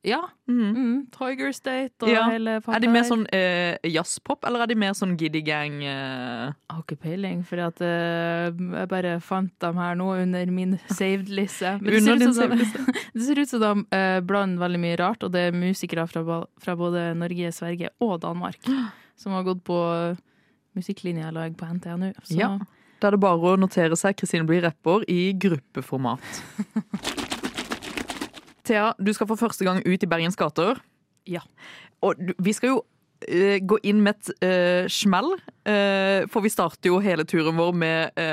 Ja. 0.05 0.21
Mm. 0.47 0.75
Mm, 0.75 0.97
Tiger 1.13 1.51
State 1.55 2.05
og 2.05 2.09
Ja. 2.11 2.27
hele 2.29 2.59
pakka 2.61 2.75
Er 2.77 2.83
de 2.83 2.89
mer 2.93 3.03
sånn 3.07 3.25
eh, 3.33 3.77
jazzpop, 3.89 4.45
eller 4.45 4.61
er 4.61 4.67
de 4.67 4.75
mer 4.75 4.93
sånn 4.93 5.15
Giddy 5.17 5.41
Gang? 5.41 5.79
Eh? 5.83 6.53
Har 6.69 6.83
ikke 6.83 6.99
peiling, 7.01 7.41
for 7.45 7.57
eh, 7.57 8.51
jeg 8.53 8.89
bare 8.91 9.15
fant 9.19 9.51
dem 9.59 9.75
her 9.81 9.95
nå 9.95 10.11
under 10.21 10.45
min 10.53 10.77
saved-liste. 10.89 11.79
Det 11.81 11.95
Det 13.15 13.23
ser 13.23 13.39
ut 13.39 13.49
som 13.49 13.59
de 13.61 13.85
eh, 13.95 14.19
blander 14.21 14.61
veldig 14.61 14.79
mye 14.79 14.99
rart, 15.01 15.23
og 15.23 15.31
det 15.31 15.47
er 15.49 15.57
musikere 15.57 16.07
fra, 16.07 16.43
fra 16.61 16.75
både 16.75 17.15
Norge, 17.17 17.51
Sverige 17.51 17.89
og 17.99 18.21
Danmark 18.21 18.61
som 19.17 19.33
har 19.33 19.43
gått 19.43 19.63
på 19.63 19.81
eh, 20.11 20.17
musikklinja 20.75 21.31
lag 21.33 21.55
på 21.57 21.65
NTNU. 21.65 22.13
Så 22.23 22.37
Ja. 22.39 22.59
Da 23.01 23.09
er 23.09 23.17
det 23.17 23.19
bare 23.19 23.37
å 23.37 23.57
notere 23.59 23.97
seg 23.99 24.15
Kristine 24.15 24.47
blir 24.47 24.61
rapper 24.63 25.03
i 25.11 25.33
gruppeformat. 25.33 26.23
Thea, 28.65 28.91
du 28.97 29.13
skal 29.15 29.29
for 29.29 29.39
første 29.39 29.65
gang 29.67 29.81
ut 29.85 30.03
i 30.03 30.09
Bergens 30.09 30.37
gater. 30.39 30.79
Ja. 31.29 31.43
Og 32.05 32.19
vi 32.41 32.53
skal 32.53 32.73
jo 32.75 32.79
uh, 32.81 33.57
gå 33.61 33.79
inn 33.87 34.01
med 34.05 34.17
et 34.17 34.31
uh, 34.45 34.89
smell, 34.91 35.35
uh, 35.67 36.25
for 36.31 36.45
vi 36.45 36.53
starter 36.53 36.91
jo 36.91 37.01
hele 37.03 37.25
turen 37.27 37.57
vår 37.59 37.77
med 37.77 38.25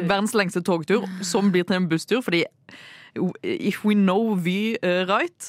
verdens 0.00 0.34
lengste 0.38 0.64
togtur, 0.64 1.06
som 1.24 1.52
blir 1.52 1.68
til 1.68 1.80
en 1.82 1.92
busstur, 1.92 2.24
fordi 2.24 2.46
If 3.44 3.82
we 3.84 3.92
know 3.92 4.38
we 4.40 4.78
right, 4.80 5.44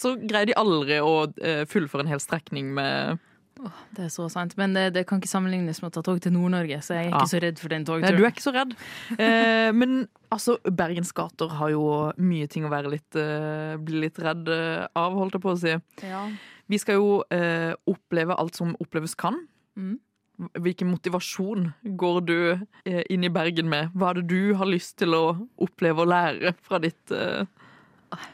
så 0.00 0.14
greier 0.16 0.48
de 0.48 0.54
aldri 0.56 0.96
å 1.04 1.26
fullføre 1.68 2.06
en 2.06 2.08
hel 2.08 2.22
strekning 2.24 2.70
med 2.72 3.20
Det 3.96 4.04
er 4.04 4.10
så 4.12 4.26
sant. 4.32 4.52
Men 4.60 4.74
det, 4.76 4.90
det 4.94 5.06
kan 5.08 5.20
ikke 5.20 5.30
sammenlignes 5.30 5.80
med 5.82 5.88
å 5.90 5.94
ta 5.96 6.02
tog 6.04 6.20
til 6.22 6.34
Nord-Norge, 6.34 6.78
så 6.84 6.96
jeg 6.98 7.06
er 7.06 7.10
Ja. 7.10 7.16
ikke 7.22 7.32
så 7.32 7.40
redd 7.42 7.58
for 7.62 7.72
den 7.72 7.86
Nei, 7.88 8.10
du 8.12 8.24
er 8.24 8.30
ikke 8.34 8.44
så 8.44 8.52
redd. 8.54 8.74
Eh, 9.18 9.70
men 9.72 10.08
altså, 10.30 10.58
Bergens 10.68 11.12
gater 11.16 11.48
har 11.56 11.70
jo 11.72 12.12
mye 12.18 12.48
ting 12.52 12.66
å 12.68 12.72
være 12.72 12.90
litt, 12.92 13.16
eh, 13.16 13.76
bli 13.80 14.02
litt 14.04 14.18
redd 14.18 14.48
eh, 14.52 14.86
av, 14.94 15.16
holdt 15.16 15.38
jeg 15.38 15.42
på 15.46 15.54
å 15.54 15.60
si. 15.60 15.76
Ja. 16.04 16.26
Vi 16.68 16.78
skal 16.82 16.98
jo 17.00 17.22
eh, 17.30 17.72
oppleve 17.88 18.36
alt 18.36 18.58
som 18.58 18.74
oppleves 18.82 19.14
kan. 19.16 19.46
Mm. 19.76 19.96
Hvilken 20.60 20.90
motivasjon 20.92 21.70
går 21.96 22.18
du 22.28 22.38
eh, 22.84 23.02
inn 23.08 23.24
i 23.24 23.30
Bergen 23.32 23.70
med? 23.72 23.88
Hva 23.96 24.10
er 24.10 24.20
det 24.20 24.26
du 24.34 24.54
har 24.60 24.68
lyst 24.68 24.98
til 25.00 25.14
å 25.16 25.22
oppleve 25.64 26.04
og 26.04 26.10
lære 26.12 26.52
fra 26.60 26.76
ditt 26.82 27.10
eh, 27.14 27.46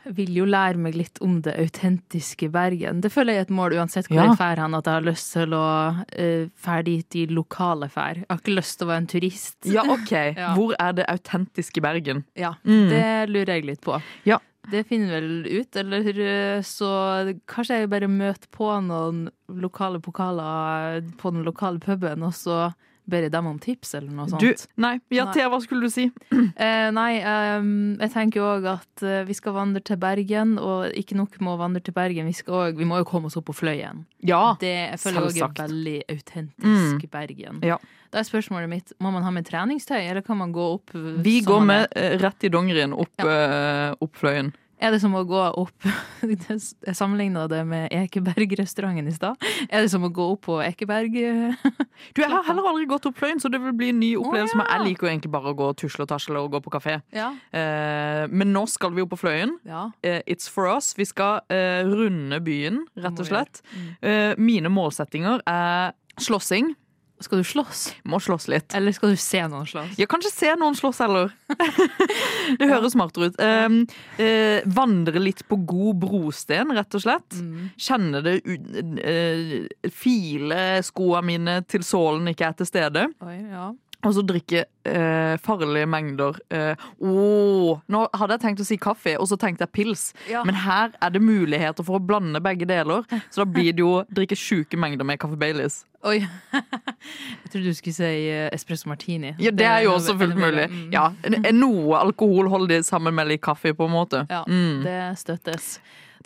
vil 0.04 0.30
jo 0.36 0.44
lære 0.48 0.76
meg 0.78 0.94
litt 0.98 1.18
om 1.22 1.40
det 1.44 1.54
autentiske 1.58 2.48
Bergen. 2.52 3.00
Det 3.04 3.10
føler 3.12 3.34
jeg 3.34 3.44
er 3.44 3.46
et 3.48 3.54
mål 3.56 3.76
uansett 3.78 4.08
hvor 4.08 4.16
Ja. 4.20 4.26
jeg 4.30 4.36
drar 4.38 4.62
hen, 4.62 4.74
at 4.74 4.84
jeg 4.90 4.94
har 4.94 5.06
lyst 5.08 5.32
til 5.32 5.54
å 5.58 5.64
uh, 5.96 6.46
fære 6.56 6.84
dit 6.84 7.08
de 7.10 7.26
lokale 7.32 7.88
fær. 7.92 8.16
Jeg 8.22 8.26
har 8.30 8.38
ikke 8.42 8.56
lyst 8.58 8.78
til 8.78 8.86
å 8.86 8.90
være 8.92 9.02
en 9.04 9.10
turist. 9.14 9.56
Ja, 9.66 9.82
OK. 9.88 10.12
Ja. 10.42 10.54
Hvor 10.56 10.74
er 10.78 10.92
det 10.92 11.06
autentiske 11.08 11.80
Bergen? 11.84 12.24
Ja, 12.36 12.54
Mm. 12.64 12.88
det 12.88 13.28
lurer 13.30 13.54
jeg 13.56 13.64
litt 13.66 13.80
på. 13.82 14.00
Ja. 14.24 14.38
Det 14.70 14.84
finner 14.86 15.16
vel 15.18 15.46
ut, 15.58 15.74
eller 15.76 16.06
eh, 16.22 16.60
så 16.62 17.34
kanskje 17.50 17.80
jeg 17.80 17.88
bare 17.90 18.06
møter 18.06 18.46
på 18.54 18.68
noen 18.86 19.24
lokale 19.50 19.98
pokaler 20.00 21.00
på 21.18 21.32
den 21.34 21.42
lokale 21.42 21.80
puben, 21.82 22.22
og 22.22 22.30
så 22.32 22.68
ber 23.12 23.26
jeg 23.26 23.33
dem 23.35 23.49
om 23.50 23.59
tips, 23.62 23.95
eller 23.99 24.14
noe 24.16 24.31
sånt. 24.33 24.42
Du, 24.42 24.66
nei, 24.83 24.95
ja, 25.14 25.26
Thea, 25.35 25.50
hva 25.52 25.61
skulle 25.62 25.88
du 25.88 25.92
si? 25.92 26.09
Eh, 26.62 26.88
nei, 26.94 27.20
um, 27.59 27.94
jeg 28.01 28.12
tenker 28.12 28.40
jo 28.40 28.44
òg 28.46 28.66
at 28.75 29.03
eh, 29.07 29.22
vi 29.29 29.35
skal 29.37 29.55
vandre 29.57 29.81
til 29.85 29.98
Bergen, 30.01 30.57
og 30.61 30.92
ikke 30.98 31.16
nok 31.18 31.38
med 31.42 31.53
å 31.55 31.59
vandre 31.61 31.83
til 31.85 31.94
Bergen, 31.96 32.29
vi, 32.29 32.35
skal 32.37 32.59
også, 32.59 32.77
vi 32.79 32.87
må 32.88 33.01
jo 33.01 33.07
komme 33.09 33.31
oss 33.31 33.38
opp 33.40 33.46
på 33.48 33.55
Fløyen. 33.57 34.05
Ja. 34.27 34.55
Det 34.61 34.72
jeg 34.72 35.01
føler 35.03 35.29
jeg 35.33 35.44
er 35.46 35.59
veldig 35.62 35.96
autentisk 36.12 37.03
Mm. 37.03 37.11
Bergen. 37.12 37.61
Ja. 37.66 37.77
Da 38.12 38.20
er 38.20 38.27
spørsmålet 38.29 38.68
mitt, 38.70 38.92
må 39.03 39.11
man 39.14 39.25
ha 39.25 39.31
med 39.35 39.46
treningstøy, 39.48 40.01
eller 40.03 40.25
kan 40.25 40.38
man 40.40 40.53
gå 40.55 40.64
opp 40.77 40.92
eh, 40.98 41.12
Vi 41.25 41.40
går 41.46 41.64
med 41.68 41.96
rett 42.22 42.44
i 42.44 42.53
dongerien 42.53 42.92
opp, 42.92 43.14
eh, 43.25 43.94
opp 44.03 44.18
Fløyen. 44.20 44.53
Er 44.83 44.90
det 44.90 44.99
som 45.03 45.12
å 45.14 45.23
gå 45.29 45.38
opp 45.62 45.87
Jeg 46.27 46.95
sammenligna 46.99 47.45
det 47.51 47.61
med 47.68 47.92
Ekeberg-restauranten 47.95 49.09
i 49.11 49.14
stad. 49.14 49.38
Er 49.68 49.85
det 49.85 49.90
som 49.92 50.03
å 50.07 50.11
gå 50.12 50.27
opp 50.35 50.42
på 50.49 50.57
Ekeberg? 50.64 51.14
Du, 51.14 52.21
Jeg 52.23 52.31
har 52.33 52.42
heller 52.49 52.66
aldri 52.73 52.88
gått 52.90 53.07
opp 53.07 53.18
Fløyen, 53.21 53.38
så 53.42 53.51
det 53.53 53.61
vil 53.62 53.75
bli 53.79 53.92
en 53.92 54.01
ny 54.03 54.11
opplevelse. 54.18 54.57
ja. 54.57 54.59
Men 54.62 54.71
jeg 54.73 54.88
liker 54.90 55.07
jo 55.07 55.12
egentlig 55.12 55.33
bare 55.35 55.53
å 55.53 55.57
gå 55.59 55.71
tusle 55.79 56.07
og 56.07 56.11
tasle 56.11 56.42
og 56.42 56.51
gå 56.57 56.62
på 56.64 56.73
kafé. 56.75 56.99
Ja. 57.14 57.31
Eh, 57.55 58.25
men 58.33 58.53
nå 58.55 58.64
skal 58.71 58.95
vi 58.97 59.05
opp 59.05 59.12
på 59.14 59.21
Fløyen. 59.23 59.57
ja. 59.68 59.85
Eh, 60.03 60.21
it's 60.27 60.49
for 60.51 60.66
us. 60.71 60.92
Vi 60.99 61.07
skal 61.07 61.40
eh, 61.53 61.83
runde 61.87 62.40
byen, 62.42 62.83
rett 62.99 63.18
og 63.23 63.29
slett. 63.29 63.62
slett. 63.62 63.99
Eh, 64.03 64.33
mine 64.38 64.71
målsettinger 64.73 65.42
er 65.47 65.92
slåssing. 66.18 66.75
Skal 67.22 67.42
du 67.42 67.44
slåss? 67.46 67.82
Må 68.08 68.18
slåss 68.22 68.48
litt. 68.52 68.74
Eller 68.74 68.92
skal 68.96 69.12
du 69.14 69.20
se 69.20 69.40
noen 69.48 69.66
slåss? 69.68 69.94
Ja, 70.00 70.06
kanskje 70.11 70.32
se 70.35 70.52
noen 70.61 70.76
slåss 70.78 70.98
heller. 71.04 71.32
det 72.58 72.68
høres 72.70 72.94
smartere 72.96 73.30
ut. 73.30 73.38
Um, 73.40 73.78
uh, 74.18 74.61
vandre 74.76 75.22
litt 75.22 75.44
på 75.48 75.58
god 75.68 76.00
brosten, 76.02 76.72
rett 76.76 76.98
og 76.98 77.04
slett. 77.04 77.38
Mm. 77.38 77.70
Kjenne 77.80 78.22
det 78.24 78.35
u- 78.44 78.98
eh, 79.02 79.90
File 79.92 80.61
skoene 80.87 81.24
mine 81.26 81.56
til 81.68 81.85
sålen 81.87 82.28
ikke 82.32 82.50
er 82.50 82.58
til 82.58 82.68
stede. 82.68 83.06
Oi, 83.24 83.38
ja. 83.52 83.70
Og 84.02 84.14
så 84.16 84.22
drikke 84.26 84.64
eh, 84.88 85.36
farlige 85.38 85.86
mengder 85.86 86.38
eh, 86.50 86.80
oh, 86.98 87.78
Nå 87.86 88.00
hadde 88.18 88.34
jeg 88.34 88.42
tenkt 88.42 88.62
å 88.64 88.66
si 88.66 88.76
kaffe, 88.82 89.12
og 89.20 89.28
så 89.30 89.36
tenkte 89.38 89.62
jeg 89.62 89.72
pils. 89.76 90.08
Ja. 90.30 90.42
Men 90.48 90.58
her 90.64 90.90
er 90.98 91.12
det 91.14 91.22
muligheter 91.22 91.86
for 91.86 92.00
å 92.00 92.02
blande 92.02 92.40
begge 92.42 92.66
deler. 92.66 93.06
Så 93.30 93.44
da 93.44 93.46
blir 93.46 93.70
det 93.72 93.84
jo 93.84 93.92
drikke 94.16 94.34
sjuke 94.38 94.80
mengder 94.80 95.06
med 95.06 95.20
kaffe 95.22 95.38
Baileys. 95.38 95.84
Oi. 96.02 96.16
Jeg 97.44 97.50
trodde 97.52 97.68
du 97.70 97.74
skulle 97.78 97.94
si 97.94 98.10
eh, 98.32 98.48
espresso 98.54 98.90
martini. 98.90 99.36
Ja, 99.38 99.52
det 99.54 99.66
er 99.70 99.84
jo 99.86 99.94
også 99.94 100.16
fullt 100.18 100.34
mulig. 100.38 100.66
Mm. 100.72 100.84
Ja, 100.94 101.08
Noe 101.54 102.00
alkohol 102.02 102.50
holder 102.50 102.76
de 102.78 102.82
sammen 102.86 103.14
med 103.14 103.30
litt 103.30 103.42
kaffe, 103.44 103.70
på 103.78 103.86
en 103.86 103.94
måte. 103.94 104.26
Ja, 104.30 104.42
Mm. 104.50 104.82
det 104.82 104.98
støttes. 105.22 105.76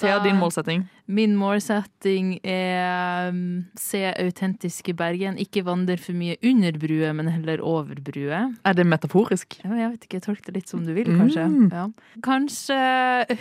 Thea, 0.00 0.18
din 0.24 0.36
målsetting? 0.40 0.82
Min 1.06 1.36
målsetting 1.38 2.36
er 2.46 3.34
se 3.78 3.96
se 3.96 4.12
autentiske 4.22 4.94
Bergen. 4.96 5.38
Ikke 5.40 5.64
vandre 5.66 5.96
for 6.00 6.16
mye 6.16 6.36
under 6.46 6.76
brue, 6.80 7.12
men 7.16 7.30
heller 7.32 7.62
over 7.64 7.98
brue. 8.04 8.40
Er 8.66 8.76
det 8.76 8.86
metaforisk? 8.88 9.58
Jeg 9.62 9.90
vet 9.92 10.06
ikke, 10.08 10.22
tolk 10.24 10.42
det 10.46 10.56
litt 10.58 10.72
som 10.72 10.84
du 10.86 10.92
vil, 10.96 11.08
kanskje. 11.18 11.46
Mm. 11.50 11.68
Ja. 11.72 11.86
Kanskje 12.26 12.78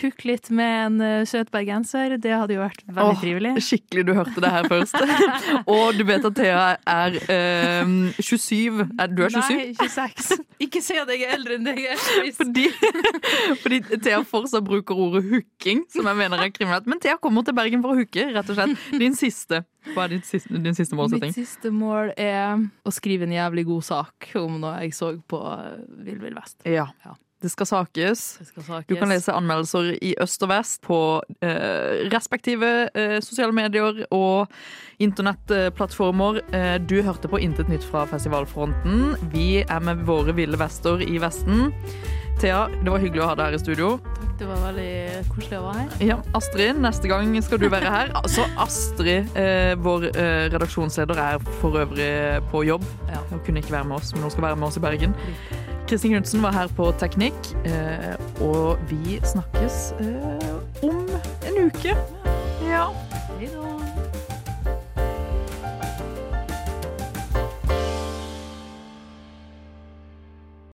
hooke 0.01 0.30
litt 0.30 0.51
med 0.56 0.75
en 0.86 1.04
uh, 1.04 1.25
søt 1.28 1.51
bergenser. 1.54 2.17
Det 2.21 2.34
hadde 2.34 2.58
jo 2.58 2.63
vært 2.63 2.84
veldig 2.88 3.17
oh, 3.17 3.21
trivelig. 3.21 3.54
Skikkelig, 3.65 4.06
du 4.08 4.13
hørte 4.17 4.43
det 4.43 4.54
her 4.56 4.69
først. 4.71 4.97
og 5.75 5.99
du 5.99 6.06
vet 6.08 6.30
at 6.30 6.38
Thea 6.39 6.65
er 6.95 7.19
eh, 7.32 7.95
27. 8.19 8.86
Er, 8.99 9.12
du 9.12 9.23
er 9.25 9.34
27? 9.34 9.56
Nei, 9.56 9.67
26. 9.82 10.45
Ikke 10.65 10.82
si 10.84 10.97
at 10.99 11.10
jeg 11.12 11.25
er 11.25 11.36
eldre 11.36 11.58
enn 11.60 11.67
deg. 11.67 11.82
Fordi, 12.38 12.67
fordi 13.63 13.82
Thea 13.95 14.21
fortsatt 14.28 14.65
bruker 14.65 14.97
ordet 15.08 15.25
hooking, 15.30 15.84
som 15.93 16.08
jeg 16.10 16.19
mener 16.19 16.45
er 16.45 16.54
kriminelt. 16.56 16.88
Men 16.89 17.01
Thea 17.04 17.17
kommer 17.21 17.45
til 17.45 17.54
til 17.55 17.61
Bergen 17.63 17.83
for 17.85 17.95
å 17.95 17.99
hooke, 18.03 18.29
rett 18.35 18.51
og 18.51 18.59
slett. 18.59 18.87
Din 19.01 19.17
siste. 19.17 19.63
Hva 19.93 20.07
er 20.07 20.15
din 20.15 20.23
siste, 20.25 20.61
din 20.61 20.77
siste 20.77 20.97
målsetting? 20.97 21.31
Mitt 21.31 21.37
siste 21.37 21.71
mål 21.73 22.15
er 22.19 22.57
å 22.85 22.93
skrive 22.93 23.27
en 23.27 23.35
jævlig 23.35 23.67
god 23.69 23.85
sak 23.91 24.31
om 24.41 24.59
noe 24.63 24.79
jeg 24.83 24.95
så 24.97 25.13
på 25.29 25.43
Vill 26.05 26.19
Vill 26.23 26.35
Vest. 26.35 26.59
Ja. 26.67 26.89
Ja. 27.05 27.15
Det 27.43 27.51
skal 27.51 27.67
sakes. 27.67 28.21
Det 28.39 28.47
skal 28.47 28.63
sakes. 28.63 28.87
Du 28.89 28.95
kan 28.97 29.11
lese 29.11 29.33
anmeldelser 29.35 29.91
i 30.01 30.15
øst 30.23 30.41
og 30.47 30.49
vest 30.49 30.79
på 30.81 30.97
eh, 31.45 32.07
respektive 32.09 32.71
eh, 32.95 33.19
sosiale 33.21 33.53
medier 33.53 34.05
og 34.15 34.47
internettplattformer. 35.03 36.39
Eh, 36.55 36.77
du 36.81 37.01
hørte 37.05 37.29
på 37.29 37.41
Intet 37.43 37.69
nytt 37.69 37.85
fra 37.85 38.07
festivalfronten. 38.09 39.29
Vi 39.35 39.61
er 39.61 39.83
med 39.83 40.07
våre 40.07 40.33
ville 40.33 40.57
vester 40.57 41.03
i 41.05 41.19
Vesten. 41.21 41.69
Thea, 42.39 42.65
det 42.83 42.91
var 42.91 42.99
hyggelig 42.99 43.23
å 43.23 43.29
ha 43.29 43.35
deg 43.39 43.49
her 43.49 43.57
i 43.57 43.61
studio. 43.61 43.89
Takk, 44.05 44.31
det 44.39 44.47
var 44.49 44.63
veldig 44.65 44.95
koselig 45.31 45.59
å 45.59 45.63
være 45.65 45.83
her. 45.83 46.01
Ja, 46.09 46.17
Astrid, 46.35 46.81
neste 46.83 47.11
gang 47.11 47.35
skal 47.45 47.61
du 47.61 47.67
være 47.71 47.91
her. 47.93 48.11
Altså, 48.19 48.47
Astrid, 48.59 49.29
eh, 49.39 49.75
vår 49.79 50.09
eh, 50.11 50.47
redaksjonsleder, 50.53 51.21
er 51.21 51.45
for 51.61 51.79
øvrig 51.79 52.09
på 52.51 52.65
jobb. 52.67 52.83
Ja. 53.11 53.21
Hun 53.31 53.43
kunne 53.45 53.63
ikke 53.63 53.77
være 53.77 53.87
med 53.91 54.01
oss, 54.01 54.11
men 54.15 54.27
hun 54.27 54.35
skal 54.35 54.49
være 54.49 54.59
med 54.59 54.67
oss 54.67 54.81
i 54.81 54.83
Bergen. 54.83 55.15
Kristin 55.87 56.15
Knutsen 56.15 56.41
var 56.41 56.55
her 56.57 56.71
på 56.75 56.89
teknikk, 56.99 57.51
eh, 57.69 58.15
og 58.41 58.81
vi 58.89 59.19
snakkes 59.23 59.93
eh, 60.01 60.83
om 60.83 61.05
en 61.45 61.63
uke. 61.69 61.95
Ja. 62.65 62.89
Hei 63.37 63.51
da. 63.53 63.74